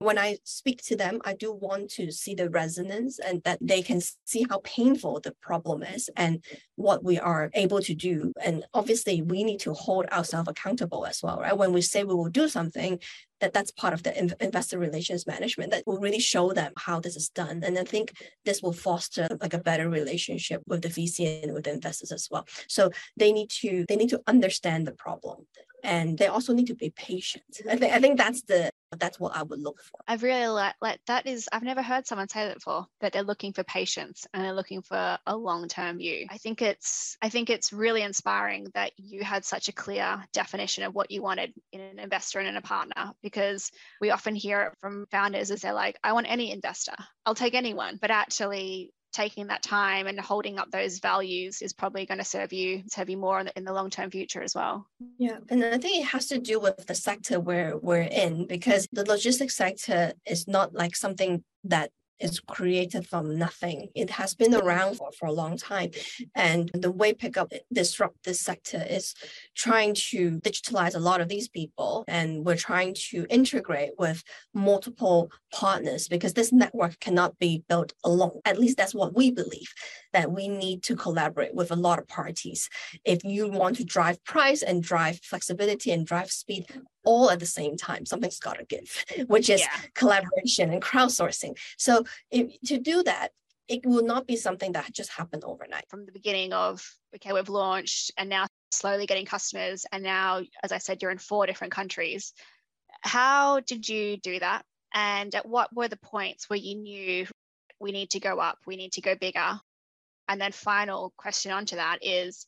when 0.00 0.18
I 0.18 0.38
speak 0.44 0.82
to 0.84 0.96
them, 0.96 1.20
I 1.26 1.34
do 1.34 1.52
want 1.52 1.90
to 1.90 2.10
see 2.10 2.34
the 2.34 2.48
resonance 2.48 3.18
and 3.18 3.42
that 3.44 3.58
they 3.60 3.82
can 3.82 4.00
see 4.24 4.46
how 4.48 4.62
painful 4.64 5.20
the 5.20 5.34
problem 5.42 5.82
is 5.82 6.08
and 6.16 6.42
what 6.76 7.04
we 7.04 7.18
are 7.18 7.50
able 7.52 7.82
to 7.82 7.94
do. 7.94 8.32
And 8.42 8.64
obviously, 8.72 9.20
we 9.20 9.44
need 9.44 9.60
to 9.60 9.74
hold 9.74 10.06
ourselves 10.06 10.48
accountable 10.48 11.04
as 11.04 11.22
well, 11.22 11.38
right? 11.38 11.56
When 11.56 11.74
we 11.74 11.82
say 11.82 12.02
we 12.02 12.14
will 12.14 12.30
do 12.30 12.48
something, 12.48 12.98
that 13.40 13.52
that's 13.52 13.72
part 13.72 13.92
of 13.92 14.02
the 14.02 14.34
investor 14.42 14.78
relations 14.78 15.26
management 15.26 15.70
that 15.72 15.84
will 15.86 15.98
really 15.98 16.18
show 16.18 16.52
them 16.52 16.72
how 16.78 16.98
this 17.00 17.16
is 17.16 17.28
done. 17.28 17.62
And 17.62 17.78
I 17.78 17.84
think 17.84 18.14
this 18.46 18.62
will 18.62 18.72
foster 18.72 19.28
like 19.38 19.52
a 19.52 19.58
better 19.58 19.90
relationship 19.90 20.62
with 20.66 20.80
the 20.80 20.88
VC 20.88 21.42
and 21.42 21.52
with 21.52 21.64
the 21.64 21.72
investors 21.72 22.10
as 22.10 22.26
well. 22.30 22.46
So 22.68 22.90
they 23.18 23.32
need 23.32 23.50
to 23.60 23.84
they 23.86 23.96
need 23.96 24.10
to 24.10 24.22
understand 24.26 24.86
the 24.86 24.92
problem 24.92 25.46
and 25.82 26.18
they 26.18 26.26
also 26.26 26.52
need 26.52 26.66
to 26.66 26.74
be 26.74 26.90
patient. 26.90 27.44
I 27.68 27.76
think 27.76 27.92
I 27.92 28.00
think 28.00 28.18
that's 28.18 28.42
the 28.42 28.70
that's 28.98 29.20
what 29.20 29.36
I 29.36 29.42
would 29.42 29.60
look 29.60 29.80
for. 29.80 30.00
I've 30.08 30.22
really 30.22 30.46
like 30.48 30.74
like 30.80 31.00
that 31.06 31.26
is 31.26 31.48
I've 31.52 31.62
never 31.62 31.82
heard 31.82 32.06
someone 32.06 32.28
say 32.28 32.46
that 32.46 32.54
before 32.54 32.86
that 33.00 33.12
they're 33.12 33.22
looking 33.22 33.52
for 33.52 33.62
patience 33.64 34.26
and 34.32 34.44
they're 34.44 34.52
looking 34.52 34.82
for 34.82 35.18
a 35.26 35.36
long 35.36 35.68
term 35.68 35.98
view. 35.98 36.26
I 36.30 36.38
think 36.38 36.62
it's 36.62 37.16
I 37.22 37.28
think 37.28 37.50
it's 37.50 37.72
really 37.72 38.02
inspiring 38.02 38.66
that 38.74 38.92
you 38.96 39.22
had 39.22 39.44
such 39.44 39.68
a 39.68 39.72
clear 39.72 40.22
definition 40.32 40.84
of 40.84 40.94
what 40.94 41.10
you 41.10 41.22
wanted 41.22 41.52
in 41.72 41.80
an 41.80 41.98
investor 41.98 42.40
and 42.40 42.48
in 42.48 42.56
a 42.56 42.62
partner 42.62 43.12
because 43.22 43.70
we 44.00 44.10
often 44.10 44.34
hear 44.34 44.62
it 44.62 44.72
from 44.80 45.06
founders 45.10 45.50
as 45.50 45.62
they're 45.62 45.72
like 45.72 45.98
I 46.02 46.12
want 46.12 46.30
any 46.30 46.52
investor 46.52 46.94
I'll 47.24 47.34
take 47.34 47.54
anyone 47.54 47.98
but 48.00 48.10
actually 48.10 48.92
taking 49.12 49.48
that 49.48 49.62
time 49.62 50.06
and 50.06 50.18
holding 50.20 50.58
up 50.58 50.70
those 50.70 50.98
values 50.98 51.62
is 51.62 51.72
probably 51.72 52.06
going 52.06 52.18
to 52.18 52.24
serve 52.24 52.52
you 52.52 52.82
serve 52.88 53.10
you 53.10 53.16
more 53.16 53.40
in 53.40 53.46
the, 53.46 53.52
in 53.56 53.64
the 53.64 53.72
long-term 53.72 54.10
future 54.10 54.42
as 54.42 54.54
well. 54.54 54.86
Yeah 55.18 55.38
and 55.48 55.64
i 55.64 55.78
think 55.78 56.02
it 56.02 56.08
has 56.08 56.26
to 56.28 56.38
do 56.38 56.60
with 56.60 56.86
the 56.86 56.94
sector 56.94 57.40
where 57.40 57.76
we're 57.76 58.02
in 58.02 58.46
because 58.46 58.86
the 58.92 59.04
logistics 59.04 59.56
sector 59.56 60.12
is 60.26 60.46
not 60.46 60.74
like 60.74 60.96
something 60.96 61.42
that 61.64 61.90
is 62.20 62.40
created 62.40 63.06
from 63.06 63.38
nothing. 63.38 63.88
It 63.94 64.10
has 64.10 64.34
been 64.34 64.54
around 64.54 64.96
for, 64.96 65.10
for 65.18 65.26
a 65.26 65.32
long 65.32 65.56
time. 65.56 65.90
And 66.34 66.70
the 66.74 66.90
way 66.90 67.12
Pickupp 67.12 67.52
disrupt 67.72 68.24
this 68.24 68.40
sector 68.40 68.84
is 68.88 69.14
trying 69.56 69.94
to 70.10 70.38
digitalize 70.40 70.94
a 70.94 71.00
lot 71.00 71.20
of 71.20 71.28
these 71.28 71.48
people. 71.48 72.04
And 72.08 72.44
we're 72.44 72.56
trying 72.56 72.94
to 73.10 73.26
integrate 73.30 73.92
with 73.98 74.22
multiple 74.54 75.30
partners 75.52 76.08
because 76.08 76.34
this 76.34 76.52
network 76.52 76.98
cannot 77.00 77.38
be 77.38 77.64
built 77.68 77.92
alone. 78.04 78.40
At 78.44 78.58
least 78.58 78.76
that's 78.76 78.94
what 78.94 79.14
we 79.14 79.30
believe, 79.30 79.72
that 80.12 80.32
we 80.32 80.48
need 80.48 80.82
to 80.84 80.96
collaborate 80.96 81.54
with 81.54 81.70
a 81.70 81.76
lot 81.76 81.98
of 81.98 82.08
parties. 82.08 82.68
If 83.04 83.24
you 83.24 83.48
want 83.48 83.76
to 83.76 83.84
drive 83.84 84.22
price 84.24 84.62
and 84.62 84.82
drive 84.82 85.20
flexibility 85.22 85.92
and 85.92 86.06
drive 86.06 86.30
speed, 86.30 86.66
all 87.04 87.30
at 87.30 87.40
the 87.40 87.46
same 87.46 87.76
time. 87.76 88.06
Something's 88.06 88.38
got 88.38 88.58
to 88.58 88.64
give, 88.64 89.04
which 89.26 89.48
is 89.50 89.60
yeah. 89.60 89.68
collaboration 89.94 90.72
and 90.72 90.82
crowdsourcing. 90.82 91.56
So 91.78 92.04
if, 92.30 92.60
to 92.66 92.78
do 92.78 93.02
that, 93.04 93.30
it 93.68 93.86
will 93.86 94.04
not 94.04 94.26
be 94.26 94.36
something 94.36 94.72
that 94.72 94.92
just 94.92 95.10
happened 95.10 95.44
overnight. 95.44 95.84
From 95.88 96.04
the 96.04 96.12
beginning 96.12 96.52
of, 96.52 96.84
okay, 97.14 97.32
we've 97.32 97.48
launched 97.48 98.10
and 98.18 98.28
now 98.28 98.46
slowly 98.72 99.06
getting 99.06 99.26
customers. 99.26 99.86
And 99.92 100.02
now, 100.02 100.42
as 100.62 100.72
I 100.72 100.78
said, 100.78 101.00
you're 101.00 101.12
in 101.12 101.18
four 101.18 101.46
different 101.46 101.72
countries. 101.72 102.32
How 103.02 103.60
did 103.60 103.88
you 103.88 104.16
do 104.16 104.40
that? 104.40 104.64
And 104.92 105.32
at 105.36 105.46
what 105.46 105.74
were 105.74 105.86
the 105.86 105.96
points 105.96 106.50
where 106.50 106.58
you 106.58 106.74
knew 106.74 107.26
we 107.78 107.92
need 107.92 108.10
to 108.10 108.20
go 108.20 108.40
up, 108.40 108.58
we 108.66 108.76
need 108.76 108.92
to 108.92 109.00
go 109.00 109.14
bigger? 109.14 109.60
And 110.30 110.40
then, 110.40 110.52
final 110.52 111.12
question 111.16 111.50
onto 111.50 111.76
that 111.76 111.98
is 112.02 112.46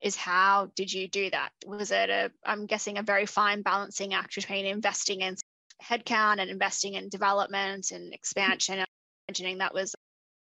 is 0.00 0.14
how 0.14 0.70
did 0.76 0.92
you 0.92 1.08
do 1.08 1.28
that? 1.30 1.50
Was 1.66 1.90
it 1.90 2.08
a, 2.08 2.30
I'm 2.44 2.66
guessing, 2.66 2.98
a 2.98 3.02
very 3.02 3.26
fine 3.26 3.62
balancing 3.62 4.14
act 4.14 4.34
between 4.34 4.64
investing 4.64 5.22
in 5.22 5.36
headcount 5.82 6.38
and 6.38 6.50
investing 6.50 6.94
in 6.94 7.08
development 7.08 7.90
and 7.90 8.14
expansion? 8.14 8.78
I'm 8.78 8.86
imagining 9.28 9.58
that 9.58 9.74
was 9.74 9.94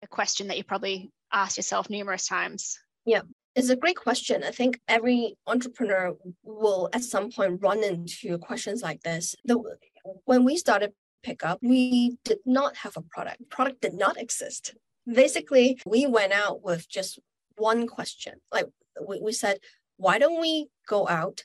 a 0.02 0.08
question 0.08 0.48
that 0.48 0.56
you 0.56 0.64
probably 0.64 1.10
asked 1.32 1.56
yourself 1.56 1.88
numerous 1.88 2.26
times. 2.26 2.78
Yeah, 3.04 3.22
it's 3.54 3.68
a 3.68 3.76
great 3.76 3.96
question. 3.96 4.42
I 4.42 4.50
think 4.50 4.80
every 4.88 5.36
entrepreneur 5.46 6.16
will 6.42 6.88
at 6.92 7.04
some 7.04 7.30
point 7.30 7.62
run 7.62 7.84
into 7.84 8.38
questions 8.38 8.82
like 8.82 9.02
this. 9.02 9.36
The, 9.44 9.62
when 10.24 10.44
we 10.44 10.56
started 10.56 10.92
Pickupp, 11.24 11.58
we 11.62 12.18
did 12.24 12.38
not 12.44 12.76
have 12.78 12.96
a 12.96 13.02
product. 13.02 13.48
Product 13.50 13.80
did 13.80 13.94
not 13.94 14.18
exist. 14.18 14.74
Basically, 15.10 15.80
we 15.86 16.06
went 16.06 16.32
out 16.32 16.62
with 16.62 16.88
just 16.88 17.18
one 17.56 17.86
question 17.86 18.34
like 18.52 18.66
we, 19.06 19.20
we 19.20 19.32
said, 19.32 19.58
why 19.96 20.18
don't 20.18 20.40
we 20.40 20.68
go 20.88 21.08
out, 21.08 21.42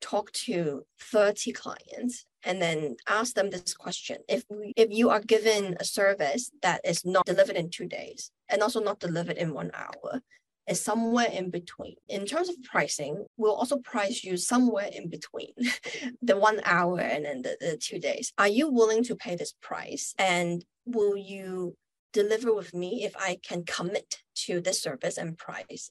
talk 0.00 0.30
to 0.32 0.84
30 1.00 1.52
clients, 1.52 2.26
and 2.44 2.62
then 2.62 2.96
ask 3.08 3.34
them 3.34 3.50
this 3.50 3.74
question. 3.74 4.18
If 4.28 4.44
we, 4.48 4.72
if 4.76 4.90
you 4.90 5.10
are 5.10 5.20
given 5.20 5.76
a 5.80 5.84
service 5.84 6.50
that 6.62 6.80
is 6.84 7.04
not 7.04 7.26
delivered 7.26 7.56
in 7.56 7.70
two 7.70 7.86
days 7.86 8.30
and 8.48 8.62
also 8.62 8.80
not 8.80 9.00
delivered 9.00 9.36
in 9.36 9.54
one 9.54 9.70
hour, 9.74 10.22
is 10.68 10.84
somewhere 10.84 11.28
in 11.32 11.50
between. 11.50 11.94
In 12.08 12.26
terms 12.26 12.50
of 12.50 12.62
pricing, 12.62 13.24
we'll 13.38 13.54
also 13.54 13.78
price 13.78 14.22
you 14.22 14.36
somewhere 14.36 14.90
in 14.92 15.08
between 15.08 15.54
the 16.22 16.36
one 16.36 16.60
hour 16.64 17.00
and 17.00 17.24
then 17.24 17.40
the, 17.42 17.56
the 17.58 17.78
two 17.78 17.98
days. 17.98 18.34
Are 18.36 18.48
you 18.48 18.70
willing 18.70 19.02
to 19.04 19.16
pay 19.16 19.34
this 19.34 19.54
price? 19.62 20.14
And 20.18 20.62
will 20.84 21.16
you 21.16 21.74
deliver 22.12 22.52
with 22.54 22.74
me 22.74 23.04
if 23.04 23.14
I 23.16 23.38
can 23.42 23.64
commit 23.64 24.22
to 24.46 24.60
this 24.60 24.82
service 24.82 25.18
and 25.18 25.36
price? 25.36 25.90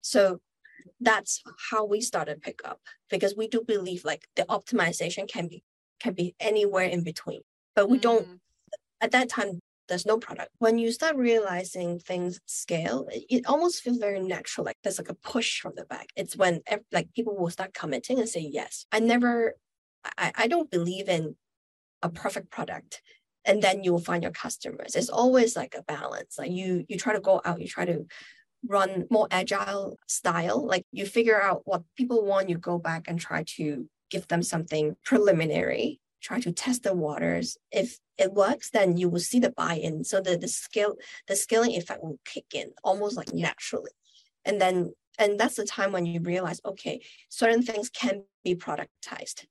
So 0.00 0.40
that's 1.00 1.42
how 1.70 1.84
we 1.84 2.00
started 2.00 2.42
pickupp 2.42 2.76
because 3.10 3.34
we 3.36 3.48
do 3.48 3.62
believe 3.66 4.04
like 4.04 4.26
the 4.36 4.44
optimization 4.44 5.28
can 5.28 5.48
be 5.48 5.62
can 6.00 6.12
be 6.12 6.34
anywhere 6.38 6.84
in 6.84 7.02
between 7.02 7.40
but 7.74 7.88
we 7.88 7.96
mm. 7.96 8.02
don't 8.02 8.40
at 9.00 9.10
that 9.12 9.30
time 9.30 9.60
there's 9.88 10.06
no 10.06 10.18
product. 10.18 10.50
When 10.58 10.78
you 10.78 10.92
start 10.92 11.16
realizing 11.16 11.98
things 11.98 12.40
scale, 12.46 13.06
it, 13.10 13.24
it 13.28 13.46
almost 13.46 13.82
feels 13.82 13.98
very 13.98 14.20
natural. 14.20 14.64
Like 14.64 14.78
there's 14.82 14.98
like 14.98 15.10
a 15.10 15.14
push 15.14 15.60
from 15.60 15.72
the 15.76 15.84
back. 15.84 16.08
It's 16.16 16.36
when 16.36 16.60
like 16.92 17.12
people 17.14 17.36
will 17.36 17.50
start 17.50 17.74
committing 17.74 18.18
and 18.18 18.28
say 18.28 18.40
yes. 18.40 18.86
I 18.92 19.00
never, 19.00 19.54
I, 20.16 20.32
I 20.36 20.46
don't 20.46 20.70
believe 20.70 21.08
in 21.08 21.36
a 22.02 22.08
perfect 22.08 22.50
product 22.50 23.02
and 23.44 23.62
then 23.62 23.84
you 23.84 23.92
will 23.92 24.00
find 24.00 24.22
your 24.22 24.32
customers. 24.32 24.94
It's 24.94 25.08
always 25.08 25.56
like 25.56 25.74
a 25.76 25.82
balance. 25.82 26.38
Like 26.38 26.50
you 26.50 26.84
you 26.88 26.96
try 26.98 27.12
to 27.12 27.20
go 27.20 27.40
out, 27.44 27.60
you 27.60 27.68
try 27.68 27.84
to 27.84 28.06
run 28.66 29.06
more 29.10 29.28
agile 29.30 29.98
style. 30.08 30.66
Like 30.66 30.86
you 30.90 31.06
figure 31.06 31.40
out 31.40 31.62
what 31.64 31.82
people 31.96 32.24
want, 32.24 32.48
you 32.48 32.56
go 32.56 32.78
back 32.78 33.08
and 33.08 33.20
try 33.20 33.44
to 33.56 33.88
give 34.10 34.28
them 34.28 34.42
something 34.42 34.96
preliminary 35.04 36.00
try 36.24 36.40
to 36.40 36.50
test 36.50 36.82
the 36.82 36.94
waters. 36.94 37.58
If 37.70 37.98
it 38.16 38.32
works, 38.32 38.70
then 38.70 38.96
you 38.96 39.08
will 39.08 39.20
see 39.20 39.38
the 39.38 39.50
buy-in. 39.50 40.04
So 40.04 40.20
the, 40.20 40.36
the 40.36 40.48
scale, 40.48 40.94
the 41.28 41.36
scaling 41.36 41.72
effect 41.72 42.02
will 42.02 42.18
kick 42.24 42.46
in 42.54 42.70
almost 42.82 43.16
like 43.16 43.32
naturally. 43.32 43.92
And 44.44 44.60
then 44.60 44.94
and 45.16 45.38
that's 45.38 45.54
the 45.54 45.64
time 45.64 45.92
when 45.92 46.06
you 46.06 46.20
realize, 46.20 46.60
okay, 46.64 47.00
certain 47.28 47.62
things 47.62 47.88
can 47.88 48.24
be 48.42 48.56
productized. 48.56 49.44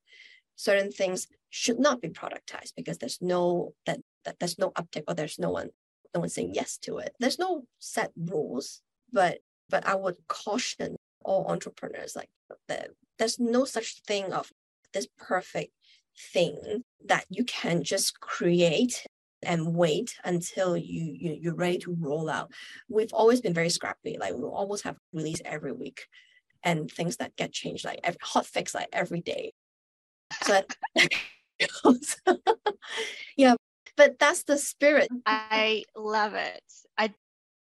Certain 0.58 0.92
things 0.92 1.28
should 1.56 1.78
not 1.78 2.02
be 2.02 2.10
productized 2.10 2.74
because 2.76 2.98
there's 2.98 3.22
no 3.22 3.76
that, 3.86 4.00
that 4.26 4.40
there's 4.40 4.58
no 4.58 4.72
uptick 4.72 5.04
or 5.08 5.14
there's 5.14 5.38
no 5.38 5.52
one 5.52 5.70
no 6.16 6.22
one 6.22 6.30
saying 6.30 6.52
yes 6.56 6.78
to 6.80 6.98
it. 6.98 7.14
There's 7.20 7.38
no 7.38 7.66
set 7.78 8.12
rules, 8.18 8.82
but 9.12 9.38
but 9.70 9.86
I 9.86 9.94
would 9.94 10.16
caution 10.28 10.96
all 11.24 11.46
entrepreneurs 11.46 12.16
like 12.16 12.30
that 12.68 12.90
there's 13.20 13.40
no 13.40 13.66
such 13.66 14.02
thing 14.02 14.34
of 14.34 14.52
this 14.94 15.08
perfect 15.20 15.72
thing 16.34 16.84
that 17.06 17.26
you 17.30 17.44
can 17.44 17.84
just 17.84 18.20
create 18.20 19.06
and 19.44 19.76
wait 19.76 20.16
until 20.24 20.76
you, 20.76 21.16
you 21.20 21.38
you're 21.40 21.54
ready 21.56 21.78
to 21.78 21.96
roll 22.00 22.32
out. 22.32 22.52
We've 22.90 23.14
always 23.14 23.42
been 23.42 23.54
very 23.54 23.70
scrappy. 23.70 24.18
Like 24.20 24.34
we 24.34 24.42
almost 24.42 24.86
have 24.86 24.98
release 25.14 25.42
every 25.46 25.72
week, 25.72 26.08
and 26.64 26.90
things 26.90 27.18
that 27.18 27.36
get 27.36 27.52
changed 27.52 27.86
like 27.86 28.00
every, 28.04 28.20
hot 28.24 28.48
fix 28.48 28.74
like 28.74 28.90
every 28.92 29.22
day. 29.22 29.54
So 30.42 30.64
yeah, 33.38 33.55
but 33.96 34.20
that's 34.20 34.43
the 34.43 34.58
spirit. 34.58 35.10
I 35.25 35.84
love 35.96 36.34
it. 36.34 36.63
I 36.98 37.13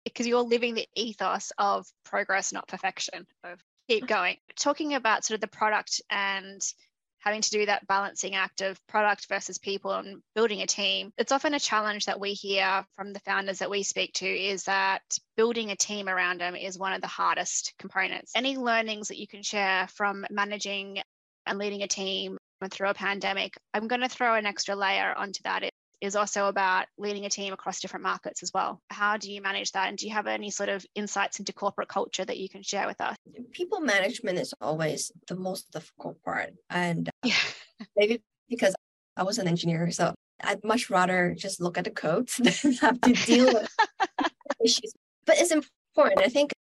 because 0.05 0.27
you're 0.27 0.41
living 0.41 0.73
the 0.73 0.87
ethos 0.95 1.51
of 1.57 1.85
progress, 2.05 2.51
not 2.51 2.67
perfection. 2.67 3.25
Of 3.43 3.59
keep 3.87 4.07
going. 4.07 4.37
Talking 4.55 4.95
about 4.95 5.25
sort 5.25 5.35
of 5.35 5.41
the 5.41 5.47
product 5.47 6.01
and 6.09 6.61
having 7.19 7.41
to 7.41 7.49
do 7.49 7.65
that 7.65 7.85
balancing 7.87 8.35
act 8.35 8.61
of 8.61 8.79
product 8.87 9.27
versus 9.27 9.57
people 9.57 9.93
and 9.93 10.21
building 10.35 10.61
a 10.61 10.65
team 10.65 11.11
it's 11.17 11.31
often 11.31 11.53
a 11.53 11.59
challenge 11.59 12.05
that 12.05 12.19
we 12.19 12.33
hear 12.33 12.85
from 12.95 13.13
the 13.13 13.19
founders 13.19 13.59
that 13.59 13.69
we 13.69 13.83
speak 13.83 14.13
to 14.13 14.25
is 14.25 14.63
that 14.63 15.01
building 15.35 15.71
a 15.71 15.75
team 15.75 16.07
around 16.07 16.39
them 16.39 16.55
is 16.55 16.79
one 16.79 16.93
of 16.93 17.01
the 17.01 17.07
hardest 17.07 17.73
components 17.77 18.31
any 18.35 18.57
learnings 18.57 19.09
that 19.09 19.19
you 19.19 19.27
can 19.27 19.43
share 19.43 19.87
from 19.89 20.25
managing 20.29 20.99
and 21.45 21.59
leading 21.59 21.83
a 21.83 21.87
team 21.87 22.37
through 22.67 22.89
a 22.89 22.93
pandemic 22.93 23.57
i'm 23.73 23.87
going 23.87 24.01
to 24.01 24.09
throw 24.09 24.35
an 24.35 24.45
extra 24.45 24.75
layer 24.75 25.13
onto 25.15 25.41
that. 25.43 25.63
It 25.63 25.73
is 26.01 26.15
also 26.15 26.47
about 26.47 26.85
leading 26.97 27.25
a 27.25 27.29
team 27.29 27.53
across 27.53 27.79
different 27.79 28.03
markets 28.03 28.41
as 28.41 28.51
well. 28.53 28.81
How 28.89 29.17
do 29.17 29.31
you 29.31 29.41
manage 29.41 29.73
that? 29.73 29.89
And 29.89 29.97
do 29.97 30.07
you 30.07 30.13
have 30.13 30.27
any 30.27 30.49
sort 30.49 30.69
of 30.69 30.85
insights 30.95 31.39
into 31.39 31.53
corporate 31.53 31.89
culture 31.89 32.23
that 32.23 32.37
you 32.37 32.49
can 32.49 32.63
share 32.63 32.87
with 32.87 33.01
us? 33.01 33.15
People 33.51 33.81
management 33.81 34.39
is 34.39 34.53
always 34.61 35.11
the 35.27 35.35
most 35.35 35.69
difficult 35.71 36.21
part. 36.23 36.53
And 36.69 37.09
uh, 37.09 37.11
yeah. 37.27 37.35
maybe 37.97 38.21
because 38.49 38.75
I 39.17 39.23
was 39.23 39.37
an 39.37 39.47
engineer, 39.47 39.91
so 39.91 40.13
I'd 40.41 40.63
much 40.63 40.89
rather 40.89 41.35
just 41.37 41.59
look 41.59 41.77
at 41.77 41.83
the 41.83 41.91
codes 41.91 42.37
than 42.63 42.73
have 42.73 43.01
to 43.01 43.13
deal 43.13 43.53
with 43.53 43.69
issues. 44.63 44.93
But 45.25 45.37
it's 45.37 45.51
important. 45.51 46.21
I 46.21 46.29
think 46.29 46.53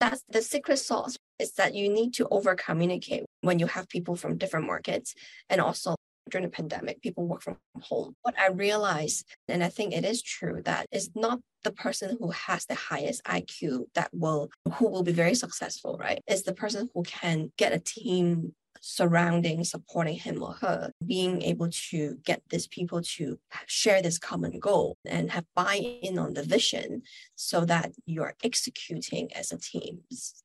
that's 0.00 0.22
the 0.28 0.40
secret 0.42 0.78
sauce 0.78 1.16
is 1.38 1.52
that 1.54 1.74
you 1.74 1.88
need 1.88 2.14
to 2.14 2.28
over 2.30 2.54
communicate 2.54 3.24
when 3.40 3.58
you 3.58 3.66
have 3.66 3.88
people 3.88 4.16
from 4.16 4.38
different 4.38 4.66
markets 4.66 5.14
and 5.48 5.60
also 5.60 5.96
during 6.30 6.44
the 6.44 6.50
pandemic, 6.50 7.02
people 7.02 7.26
work 7.26 7.42
from 7.42 7.58
home. 7.80 8.14
What 8.22 8.38
I 8.38 8.48
realized, 8.48 9.26
and 9.48 9.62
I 9.62 9.68
think 9.68 9.92
it 9.92 10.04
is 10.04 10.22
true, 10.22 10.62
that 10.64 10.86
it's 10.92 11.10
not 11.14 11.40
the 11.64 11.72
person 11.72 12.16
who 12.18 12.30
has 12.30 12.64
the 12.66 12.74
highest 12.74 13.22
IQ 13.24 13.86
that 13.94 14.10
will 14.12 14.50
who 14.74 14.88
will 14.88 15.02
be 15.02 15.12
very 15.12 15.34
successful, 15.34 15.96
right? 15.98 16.20
It's 16.26 16.42
the 16.42 16.54
person 16.54 16.90
who 16.94 17.02
can 17.02 17.52
get 17.56 17.72
a 17.72 17.78
team 17.78 18.54
surrounding, 18.82 19.62
supporting 19.62 20.16
him 20.16 20.42
or 20.42 20.54
her, 20.54 20.92
being 21.06 21.40
able 21.42 21.68
to 21.70 22.18
get 22.24 22.42
these 22.50 22.66
people 22.66 23.00
to 23.00 23.38
share 23.66 24.02
this 24.02 24.18
common 24.18 24.58
goal 24.58 24.98
and 25.06 25.30
have 25.30 25.44
buy-in 25.54 26.18
on 26.18 26.34
the 26.34 26.42
vision 26.42 27.02
so 27.36 27.64
that 27.64 27.92
you're 28.06 28.34
executing 28.42 29.32
as 29.34 29.52
a 29.52 29.58
team. 29.58 30.00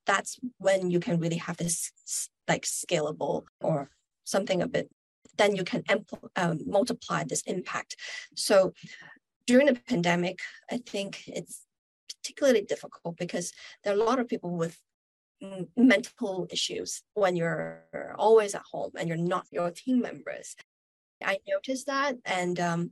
That's 0.06 0.40
when 0.60 0.92
you 0.92 1.00
can 1.00 1.20
really 1.20 1.38
have 1.38 1.58
this 1.58 1.92
like 2.48 2.64
scalable 2.64 3.46
or 3.60 3.90
something 4.24 4.62
a 4.62 4.68
bit 4.68 4.90
then 5.38 5.56
you 5.56 5.64
can 5.64 5.84
um, 6.36 6.60
multiply 6.66 7.24
this 7.24 7.44
impact. 7.44 7.96
So 8.36 8.74
during 9.46 9.68
the 9.68 9.76
pandemic, 9.88 10.40
I 10.72 10.78
think 10.78 11.24
it's 11.28 11.62
particularly 12.10 12.64
difficult 12.64 13.18
because 13.18 13.54
there 13.84 13.94
are 13.94 14.00
a 14.00 14.04
lot 14.04 14.20
of 14.20 14.28
people 14.28 14.58
with 14.58 14.80
mental 15.76 16.48
issues 16.52 17.04
when 17.14 17.36
you're 17.36 17.84
always 18.18 18.56
at 18.56 18.64
home 18.72 18.92
and 18.98 19.08
you're 19.08 19.18
not 19.18 19.48
your 19.52 19.72
team 19.72 20.02
members. 20.02 20.56
I 21.24 21.40
noticed 21.48 21.88
that, 21.88 22.16
and 22.26 22.60
um, 22.60 22.92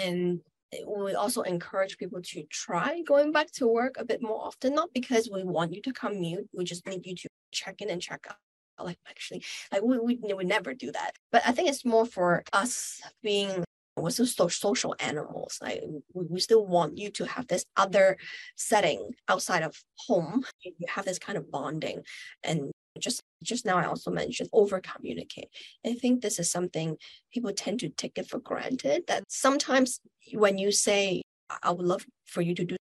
and 0.00 0.40
we 0.86 1.14
also 1.14 1.42
encourage 1.42 1.98
people 1.98 2.22
to 2.22 2.44
try 2.50 3.02
going 3.02 3.32
back 3.32 3.50
to 3.52 3.66
work 3.66 3.96
a 3.98 4.04
bit 4.04 4.22
more 4.22 4.40
often. 4.42 4.74
Not 4.74 4.90
because 4.94 5.28
we 5.32 5.44
want 5.44 5.74
you 5.74 5.82
to 5.82 5.92
commute, 5.92 6.48
we 6.54 6.64
just 6.64 6.86
need 6.86 7.06
you 7.06 7.14
to 7.14 7.28
check 7.50 7.80
in 7.82 7.90
and 7.90 8.00
check 8.00 8.26
out 8.28 8.36
like 8.82 8.98
actually 9.08 9.44
like 9.70 9.82
we, 9.82 9.98
we 9.98 10.34
would 10.34 10.46
never 10.46 10.74
do 10.74 10.90
that 10.90 11.12
but 11.30 11.42
i 11.46 11.52
think 11.52 11.68
it's 11.68 11.84
more 11.84 12.06
for 12.06 12.42
us 12.52 13.00
being 13.22 13.62
we're 13.96 14.10
still 14.10 14.48
social 14.48 14.94
animals 15.00 15.58
like 15.60 15.82
we, 16.14 16.40
still 16.40 16.66
want 16.66 16.96
you 16.96 17.10
to 17.10 17.26
have 17.26 17.46
this 17.46 17.64
other 17.76 18.16
setting 18.56 19.10
outside 19.28 19.62
of 19.62 19.76
home. 19.96 20.44
You 20.62 20.72
have 20.88 21.04
this 21.04 21.18
kind 21.18 21.36
of 21.36 21.50
bonding. 21.50 22.02
And 22.42 22.72
just 22.98 23.22
just 23.42 23.64
now 23.64 23.78
i 23.78 23.86
also 23.86 24.10
mentioned 24.10 24.48
over 24.52 24.80
communicate 24.80 25.48
i 25.86 25.94
think 25.94 26.20
this 26.20 26.38
is 26.38 26.50
something 26.50 26.96
people 27.32 27.50
tend 27.52 27.80
to 27.80 27.88
take 27.88 28.18
it 28.18 28.28
for 28.28 28.38
granted 28.38 29.02
that 29.08 29.24
sometimes 29.28 29.98
when 30.34 30.58
you 30.58 30.70
say 30.70 31.22
i 31.62 31.70
would 31.70 31.86
love 31.86 32.04
for 32.26 32.42
you 32.42 32.54
to 32.54 32.64
do 32.64 32.76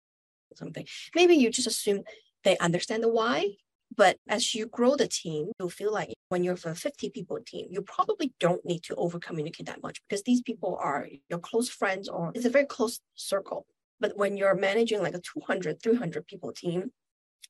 something 0.55 0.85
maybe 1.15 1.33
you 1.35 1.49
just 1.49 1.67
assume 1.67 2.01
they 2.43 2.57
understand 2.57 3.01
the 3.01 3.07
why 3.07 3.47
but 3.95 4.17
as 4.27 4.55
you 4.55 4.67
grow 4.67 4.95
the 4.95 5.07
team, 5.07 5.51
you'll 5.59 5.69
feel 5.69 5.91
like 5.91 6.13
when 6.29 6.43
you're 6.43 6.57
a 6.65 6.75
50 6.75 7.09
people 7.09 7.39
team, 7.45 7.67
you 7.69 7.81
probably 7.81 8.33
don't 8.39 8.65
need 8.65 8.83
to 8.83 8.95
over 8.95 9.19
communicate 9.19 9.65
that 9.65 9.83
much 9.83 10.01
because 10.07 10.23
these 10.23 10.41
people 10.41 10.77
are 10.81 11.07
your 11.29 11.39
close 11.39 11.69
friends 11.69 12.07
or 12.07 12.31
it's 12.33 12.45
a 12.45 12.49
very 12.49 12.65
close 12.65 12.99
circle. 13.15 13.65
But 13.99 14.17
when 14.17 14.37
you're 14.37 14.55
managing 14.55 15.01
like 15.01 15.13
a 15.13 15.21
200, 15.21 15.81
300 15.81 16.25
people 16.25 16.53
team, 16.53 16.91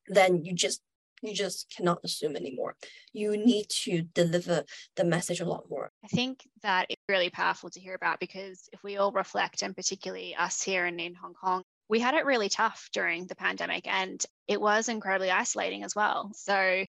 then 0.07 0.43
you 0.43 0.53
just 0.53 0.81
you 1.21 1.35
just 1.35 1.71
cannot 1.75 1.99
assume 2.03 2.35
anymore. 2.35 2.75
You 3.13 3.37
need 3.37 3.69
to 3.83 4.01
deliver 4.01 4.63
the 4.95 5.03
message 5.03 5.39
a 5.39 5.45
lot 5.45 5.65
more. 5.69 5.91
I 6.03 6.07
think 6.07 6.47
that 6.63 6.87
it's 6.89 7.01
really 7.07 7.29
powerful 7.29 7.69
to 7.69 7.79
hear 7.79 7.93
about 7.93 8.19
because 8.19 8.67
if 8.73 8.81
we 8.83 8.97
all 8.97 9.11
reflect, 9.11 9.61
and 9.61 9.75
particularly 9.75 10.35
us 10.35 10.63
here 10.63 10.87
in, 10.87 10.99
in 10.99 11.13
Hong 11.13 11.35
Kong, 11.35 11.63
we 11.91 11.99
had 11.99 12.13
it 12.13 12.25
really 12.25 12.47
tough 12.47 12.89
during 12.93 13.27
the 13.27 13.35
pandemic 13.35 13.85
and 13.85 14.25
it 14.47 14.59
was 14.59 14.87
incredibly 14.87 15.29
isolating 15.29 15.83
as 15.83 15.93
well. 15.93 16.31
So 16.33 16.55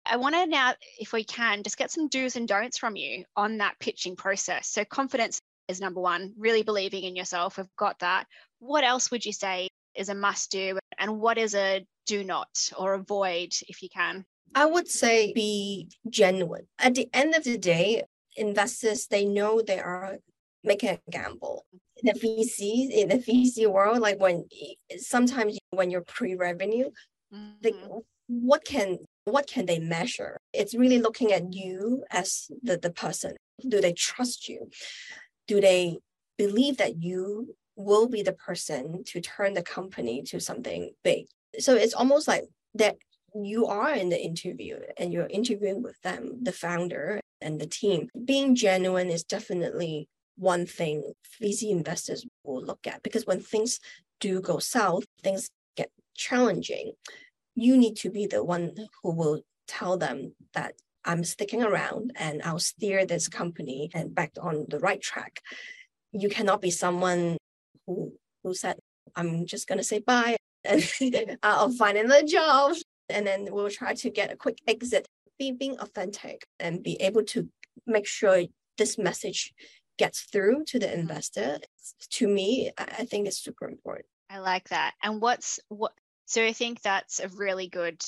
I 0.05 0.17
want 0.17 0.35
to 0.35 0.45
now, 0.45 0.73
if 0.99 1.13
we 1.13 1.23
can, 1.23 1.63
just 1.63 1.77
get 1.77 1.89
some 1.89 2.09
do's 2.09 2.35
and 2.35 2.45
don'ts 2.45 2.77
from 2.77 2.97
you 2.97 3.23
on 3.37 3.59
that 3.59 3.79
pitching 3.79 4.17
process. 4.17 4.67
So 4.67 4.83
confidence 4.83 5.39
is 5.69 5.79
number 5.79 6.01
one, 6.01 6.33
really 6.37 6.61
believing 6.61 7.05
in 7.05 7.15
yourself. 7.15 7.57
We've 7.57 7.65
got 7.79 7.99
that. 7.99 8.25
What 8.59 8.83
else 8.83 9.09
would 9.11 9.25
you 9.25 9.31
say 9.31 9.69
is 9.95 10.09
a 10.09 10.13
must 10.13 10.51
do 10.51 10.77
and 10.99 11.21
what 11.21 11.37
is 11.37 11.55
a 11.55 11.85
do 12.05 12.25
not 12.25 12.49
or 12.77 12.93
avoid 12.95 13.53
if 13.69 13.81
you 13.81 13.87
can? 13.87 14.25
I 14.53 14.65
would 14.65 14.89
say 14.89 15.31
be 15.31 15.89
genuine. 16.09 16.67
At 16.77 16.95
the 16.95 17.07
end 17.13 17.33
of 17.33 17.45
the 17.45 17.57
day, 17.57 18.03
investors, 18.35 19.07
they 19.07 19.23
know 19.23 19.61
they 19.61 19.79
are 19.79 20.17
making 20.63 20.89
a 20.89 20.99
gamble 21.09 21.65
the 22.03 22.13
VC 22.13 22.89
in 22.89 23.09
the 23.09 23.17
VC 23.17 23.67
world, 23.71 23.99
like 23.99 24.19
when 24.19 24.45
sometimes 24.97 25.57
when 25.71 25.91
you're 25.91 26.01
pre-revenue, 26.01 26.89
mm-hmm. 27.33 27.97
what 28.27 28.65
can 28.65 28.99
what 29.25 29.47
can 29.47 29.65
they 29.67 29.79
measure? 29.79 30.39
It's 30.51 30.73
really 30.73 30.99
looking 30.99 31.31
at 31.31 31.53
you 31.53 32.03
as 32.09 32.49
the, 32.63 32.77
the 32.77 32.91
person. 32.91 33.35
Do 33.67 33.79
they 33.79 33.93
trust 33.93 34.49
you? 34.49 34.69
Do 35.47 35.61
they 35.61 35.99
believe 36.37 36.77
that 36.77 37.03
you 37.03 37.55
will 37.75 38.07
be 38.07 38.23
the 38.23 38.33
person 38.33 39.03
to 39.05 39.21
turn 39.21 39.53
the 39.53 39.61
company 39.61 40.23
to 40.23 40.39
something 40.39 40.91
big? 41.03 41.27
So 41.59 41.75
it's 41.75 41.93
almost 41.93 42.27
like 42.27 42.45
that 42.75 42.95
you 43.35 43.67
are 43.67 43.93
in 43.93 44.09
the 44.09 44.19
interview 44.19 44.79
and 44.97 45.13
you're 45.13 45.27
interviewing 45.27 45.83
with 45.83 46.01
them, 46.01 46.39
the 46.41 46.51
founder 46.51 47.19
and 47.41 47.61
the 47.61 47.67
team. 47.67 48.09
Being 48.25 48.55
genuine 48.55 49.09
is 49.09 49.23
definitely 49.23 50.09
one 50.41 50.65
thing 50.65 51.13
VC 51.41 51.69
investors 51.69 52.25
will 52.43 52.63
look 52.63 52.87
at 52.87 53.03
because 53.03 53.27
when 53.27 53.39
things 53.39 53.79
do 54.19 54.41
go 54.41 54.57
south, 54.57 55.03
things 55.23 55.49
get 55.77 55.91
challenging. 56.15 56.93
You 57.53 57.77
need 57.77 57.95
to 57.97 58.09
be 58.09 58.25
the 58.25 58.43
one 58.43 58.73
who 59.03 59.13
will 59.13 59.41
tell 59.67 59.97
them 59.97 60.33
that 60.53 60.73
I'm 61.05 61.23
sticking 61.23 61.61
around 61.61 62.13
and 62.15 62.41
I'll 62.43 62.59
steer 62.59 63.05
this 63.05 63.27
company 63.27 63.91
and 63.93 64.15
back 64.15 64.31
on 64.41 64.65
the 64.67 64.79
right 64.79 64.99
track. 64.99 65.41
You 66.11 66.27
cannot 66.27 66.59
be 66.59 66.71
someone 66.71 67.37
who 67.85 68.13
who 68.43 68.55
said, 68.55 68.77
I'm 69.15 69.45
just 69.45 69.67
gonna 69.67 69.83
say 69.83 69.99
bye 69.99 70.37
and 70.65 70.83
I'll 71.43 71.71
find 71.71 71.99
another 71.99 72.25
job 72.25 72.77
and 73.09 73.27
then 73.27 73.47
we'll 73.51 73.69
try 73.69 73.93
to 73.93 74.09
get 74.09 74.31
a 74.31 74.35
quick 74.35 74.57
exit. 74.67 75.07
Be 75.37 75.51
being 75.51 75.77
authentic 75.79 76.45
and 76.59 76.81
be 76.81 76.99
able 76.99 77.23
to 77.25 77.47
make 77.85 78.07
sure 78.07 78.43
this 78.77 78.97
message 78.97 79.53
gets 79.97 80.21
through 80.21 80.65
to 80.65 80.79
the 80.79 80.87
mm-hmm. 80.87 81.01
investor. 81.01 81.59
To 82.11 82.27
me, 82.27 82.71
I 82.77 83.05
think 83.05 83.27
it's 83.27 83.37
super 83.37 83.67
important. 83.67 84.07
I 84.29 84.39
like 84.39 84.69
that. 84.69 84.93
And 85.03 85.21
what's 85.21 85.59
what 85.69 85.93
so 86.25 86.43
I 86.43 86.53
think 86.53 86.81
that's 86.81 87.19
a 87.19 87.27
really 87.27 87.67
good 87.67 88.01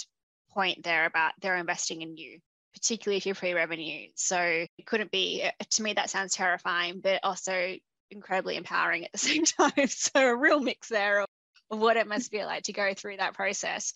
point 0.52 0.84
there 0.84 1.06
about 1.06 1.34
they're 1.42 1.58
investing 1.58 2.02
in 2.02 2.16
you 2.16 2.40
particularly 2.74 3.18
if 3.18 3.26
you're 3.26 3.36
pre-revenue. 3.36 4.08
So 4.16 4.38
it 4.40 4.86
couldn't 4.86 5.12
be, 5.12 5.44
uh, 5.44 5.52
to 5.72 5.84
me, 5.84 5.94
that 5.94 6.10
sounds 6.10 6.34
terrifying, 6.34 7.02
but 7.02 7.20
also 7.24 7.76
incredibly 8.12 8.58
empowering 8.58 9.06
at 9.06 9.12
the 9.12 9.18
same 9.20 9.46
time. 9.46 9.88
So 9.88 10.20
a 10.20 10.36
real 10.36 10.60
mix 10.60 10.90
there 10.90 11.22
of, 11.22 11.28
of 11.72 11.80
what 11.80 11.98
it 11.98 12.08
must 12.08 12.32
feel 12.32 12.46
like 12.46 12.64
to 12.64 12.74
go 12.74 12.94
through 12.94 13.18
that 13.18 13.36
process. 13.36 13.94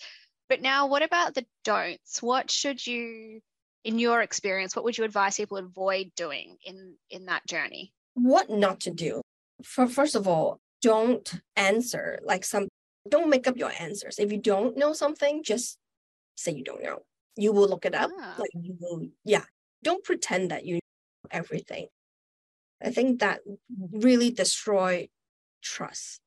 But 0.49 0.61
now, 0.61 0.87
what 0.87 1.03
about 1.03 1.33
the 1.33 1.45
don'ts? 1.63 2.21
What 2.21 2.49
should 2.49 2.85
you, 2.85 3.41
in 3.87 3.97
your 3.99 4.21
experience, 4.21 4.75
what 4.75 4.85
would 4.85 4.97
you 4.97 5.03
advise 5.03 5.37
people 5.37 5.57
avoid 5.57 6.11
doing 6.15 6.57
in 6.65 6.95
in 7.09 7.25
that 7.25 7.45
journey? 7.47 7.93
What 8.13 8.49
not 8.49 8.81
to 8.81 8.91
do? 8.91 9.21
For 9.63 9.87
first 9.87 10.15
of 10.15 10.27
all, 10.27 10.59
don't 10.81 11.27
answer 11.55 12.19
like 12.23 12.45
some. 12.45 12.67
Don't 13.09 13.29
make 13.29 13.47
up 13.47 13.57
your 13.57 13.71
answers. 13.79 14.19
If 14.19 14.31
you 14.31 14.37
don't 14.37 14.77
know 14.77 14.93
something, 14.93 15.41
just 15.43 15.77
say 16.35 16.51
you 16.51 16.63
don't 16.63 16.83
know 16.83 16.99
you 17.37 17.53
will 17.53 17.69
look 17.69 17.85
it 17.85 17.95
up 17.95 18.09
ah. 18.19 18.35
like 18.37 18.49
you 18.59 18.75
will 18.79 19.07
yeah 19.23 19.43
don't 19.83 20.03
pretend 20.03 20.51
that 20.51 20.65
you 20.65 20.75
know 20.75 20.79
everything 21.31 21.87
i 22.83 22.89
think 22.89 23.19
that 23.19 23.39
really 23.91 24.31
destroy 24.31 25.07
trust 25.61 26.19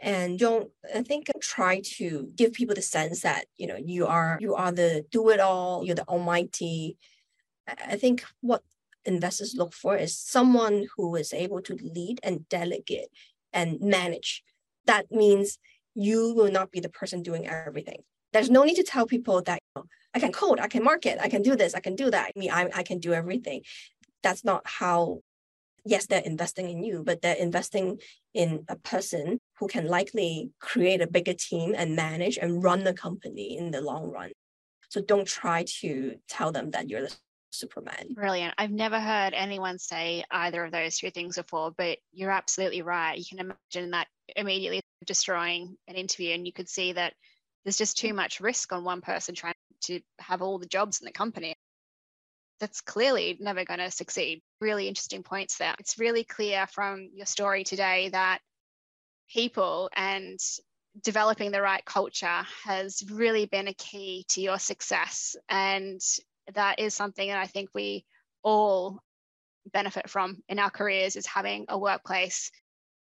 and 0.00 0.38
don't 0.38 0.70
i 0.94 1.02
think 1.02 1.28
try 1.40 1.80
to 1.80 2.30
give 2.36 2.52
people 2.52 2.74
the 2.74 2.82
sense 2.82 3.22
that 3.22 3.46
you 3.56 3.66
know 3.66 3.76
you 3.76 4.06
are 4.06 4.38
you 4.40 4.54
are 4.54 4.72
the 4.72 5.04
do 5.10 5.28
it 5.30 5.40
all 5.40 5.84
you're 5.84 5.94
the 5.94 6.04
almighty 6.04 6.96
i 7.86 7.96
think 7.96 8.24
what 8.40 8.62
investors 9.04 9.54
look 9.56 9.72
for 9.72 9.96
is 9.96 10.16
someone 10.16 10.86
who 10.96 11.16
is 11.16 11.32
able 11.32 11.60
to 11.60 11.76
lead 11.94 12.20
and 12.22 12.48
delegate 12.48 13.08
and 13.52 13.80
manage 13.80 14.42
that 14.86 15.10
means 15.10 15.58
you 15.94 16.32
will 16.34 16.50
not 16.50 16.70
be 16.70 16.80
the 16.80 16.88
person 16.88 17.22
doing 17.22 17.46
everything 17.46 18.02
there's 18.32 18.50
no 18.50 18.64
need 18.64 18.76
to 18.76 18.82
tell 18.82 19.06
people 19.06 19.42
that 19.42 19.60
you 19.76 19.82
know, 19.82 19.88
I 20.14 20.20
can 20.20 20.32
code, 20.32 20.60
I 20.60 20.68
can 20.68 20.84
market, 20.84 21.18
I 21.20 21.28
can 21.28 21.42
do 21.42 21.56
this, 21.56 21.74
I 21.74 21.80
can 21.80 21.94
do 21.94 22.10
that. 22.10 22.32
I 22.34 22.38
mean, 22.38 22.50
I, 22.50 22.68
I 22.74 22.82
can 22.82 22.98
do 22.98 23.12
everything. 23.12 23.62
That's 24.22 24.44
not 24.44 24.62
how, 24.64 25.20
yes, 25.84 26.06
they're 26.06 26.20
investing 26.20 26.68
in 26.68 26.82
you, 26.82 27.02
but 27.04 27.22
they're 27.22 27.36
investing 27.36 28.00
in 28.34 28.64
a 28.68 28.76
person 28.76 29.40
who 29.58 29.68
can 29.68 29.86
likely 29.86 30.50
create 30.60 31.00
a 31.00 31.06
bigger 31.06 31.34
team 31.34 31.74
and 31.76 31.96
manage 31.96 32.38
and 32.38 32.62
run 32.62 32.84
the 32.84 32.94
company 32.94 33.56
in 33.56 33.70
the 33.70 33.80
long 33.80 34.10
run. 34.10 34.30
So 34.88 35.00
don't 35.00 35.26
try 35.26 35.64
to 35.80 36.16
tell 36.28 36.52
them 36.52 36.70
that 36.70 36.88
you're 36.88 37.02
the 37.02 37.14
Superman. 37.50 38.14
Brilliant. 38.14 38.54
I've 38.58 38.70
never 38.70 39.00
heard 39.00 39.34
anyone 39.34 39.78
say 39.78 40.24
either 40.30 40.64
of 40.64 40.72
those 40.72 40.98
two 40.98 41.10
things 41.10 41.36
before, 41.36 41.72
but 41.76 41.98
you're 42.12 42.30
absolutely 42.30 42.82
right. 42.82 43.18
You 43.18 43.24
can 43.28 43.38
imagine 43.38 43.90
that 43.92 44.06
immediately 44.36 44.80
destroying 45.06 45.76
an 45.88 45.94
interview, 45.94 46.34
and 46.34 46.46
you 46.46 46.52
could 46.52 46.68
see 46.68 46.92
that 46.92 47.14
there's 47.64 47.78
just 47.78 47.98
too 47.98 48.12
much 48.14 48.40
risk 48.40 48.72
on 48.72 48.84
one 48.84 49.00
person 49.00 49.34
trying 49.34 49.54
to 49.82 50.00
have 50.18 50.42
all 50.42 50.58
the 50.58 50.66
jobs 50.66 51.00
in 51.00 51.06
the 51.06 51.12
company. 51.12 51.54
That's 52.60 52.80
clearly 52.80 53.38
never 53.40 53.64
going 53.64 53.78
to 53.78 53.90
succeed. 53.90 54.42
Really 54.60 54.88
interesting 54.88 55.22
points 55.22 55.58
there. 55.58 55.74
It's 55.78 55.98
really 55.98 56.24
clear 56.24 56.66
from 56.66 57.10
your 57.14 57.26
story 57.26 57.64
today 57.64 58.08
that 58.10 58.40
people 59.32 59.90
and 59.94 60.38
developing 61.02 61.50
the 61.50 61.62
right 61.62 61.84
culture 61.84 62.42
has 62.64 63.02
really 63.10 63.46
been 63.46 63.68
a 63.68 63.74
key 63.74 64.24
to 64.30 64.40
your 64.40 64.58
success. 64.58 65.36
And 65.48 66.00
that 66.54 66.78
is 66.78 66.94
something 66.94 67.28
that 67.28 67.38
I 67.38 67.46
think 67.46 67.70
we 67.74 68.04
all 68.42 69.00
benefit 69.72 70.08
from 70.08 70.42
in 70.48 70.58
our 70.58 70.70
careers 70.70 71.16
is 71.16 71.26
having 71.26 71.66
a 71.68 71.78
workplace, 71.78 72.50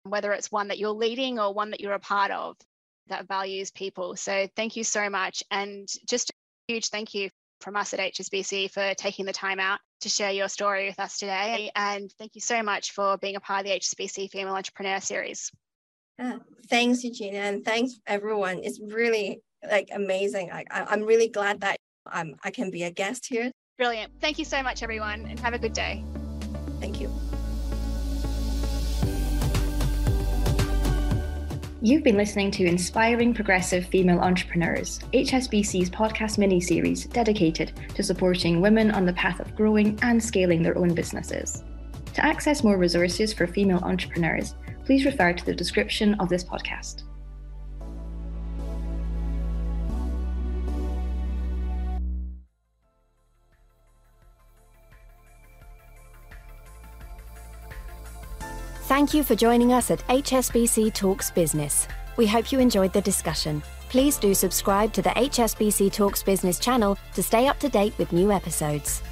whether 0.03 0.33
it's 0.33 0.51
one 0.51 0.67
that 0.67 0.79
you're 0.79 0.89
leading 0.91 1.39
or 1.39 1.53
one 1.53 1.71
that 1.71 1.79
you're 1.79 1.93
a 1.93 1.99
part 1.99 2.31
of 2.31 2.57
that 3.07 3.27
values 3.27 3.71
people. 3.71 4.15
So 4.15 4.47
thank 4.55 4.75
you 4.75 4.83
so 4.83 5.09
much. 5.09 5.43
And 5.49 5.87
just 6.07 6.29
a 6.29 6.33
huge 6.73 6.89
thank 6.89 7.13
you 7.13 7.29
from 7.61 7.75
us 7.75 7.93
at 7.93 7.99
HSBC 7.99 8.71
for 8.71 8.93
taking 8.95 9.25
the 9.25 9.33
time 9.33 9.59
out 9.59 9.79
to 10.01 10.09
share 10.09 10.31
your 10.31 10.47
story 10.47 10.87
with 10.87 10.99
us 10.99 11.17
today. 11.17 11.71
And 11.75 12.11
thank 12.17 12.35
you 12.35 12.41
so 12.41 12.63
much 12.63 12.91
for 12.91 13.17
being 13.17 13.35
a 13.35 13.41
part 13.41 13.61
of 13.61 13.65
the 13.65 13.79
HSBC 13.79 14.29
Female 14.29 14.55
Entrepreneur 14.55 14.99
Series. 14.99 15.51
Yeah, 16.19 16.39
thanks, 16.69 17.01
Eugenia, 17.05 17.43
and 17.43 17.63
thanks 17.63 17.97
everyone. 18.05 18.59
It's 18.61 18.79
really 18.81 19.39
like 19.63 19.87
amazing. 19.93 20.51
I, 20.51 20.65
I'm 20.69 21.03
really 21.03 21.29
glad 21.29 21.61
that 21.61 21.77
um, 22.11 22.35
I 22.43 22.51
can 22.51 22.69
be 22.71 22.83
a 22.83 22.91
guest 22.91 23.25
here. 23.25 23.51
Brilliant. 23.77 24.11
Thank 24.19 24.37
you 24.37 24.43
so 24.43 24.61
much, 24.61 24.83
everyone, 24.83 25.25
and 25.29 25.39
have 25.39 25.53
a 25.53 25.59
good 25.59 25.71
day. 25.71 26.03
Thank 26.81 26.99
you. 26.99 27.09
You've 31.81 32.03
been 32.03 32.17
listening 32.17 32.51
to 32.51 32.65
Inspiring 32.65 33.33
Progressive 33.33 33.85
Female 33.85 34.19
Entrepreneurs, 34.19 34.99
HSBC's 35.13 35.89
podcast 35.89 36.37
mini 36.37 36.59
series 36.59 37.05
dedicated 37.05 37.71
to 37.95 38.03
supporting 38.03 38.59
women 38.59 38.91
on 38.91 39.05
the 39.05 39.13
path 39.13 39.39
of 39.39 39.55
growing 39.55 39.97
and 40.01 40.21
scaling 40.21 40.61
their 40.61 40.77
own 40.77 40.93
businesses. 40.93 41.63
To 42.15 42.25
access 42.25 42.65
more 42.65 42.77
resources 42.77 43.31
for 43.31 43.47
female 43.47 43.79
entrepreneurs, 43.79 44.55
please 44.89 45.05
refer 45.05 45.31
to 45.31 45.45
the 45.45 45.53
description 45.53 46.15
of 46.15 46.29
this 46.29 46.43
podcast. 46.43 47.03
Thank 58.87 59.13
you 59.13 59.21
for 59.21 59.35
joining 59.35 59.73
us 59.73 59.91
at 59.91 59.99
HSBC 60.07 60.91
Talks 60.95 61.29
Business. 61.29 61.87
We 62.17 62.25
hope 62.25 62.51
you 62.51 62.57
enjoyed 62.57 62.91
the 62.91 63.01
discussion. 63.01 63.61
Please 63.89 64.17
do 64.17 64.33
subscribe 64.33 64.91
to 64.93 65.03
the 65.03 65.11
HSBC 65.11 65.93
Talks 65.93 66.23
Business 66.23 66.57
channel 66.57 66.97
to 67.13 67.21
stay 67.21 67.47
up 67.47 67.59
to 67.59 67.69
date 67.69 67.95
with 67.99 68.11
new 68.11 68.31
episodes. 68.31 69.03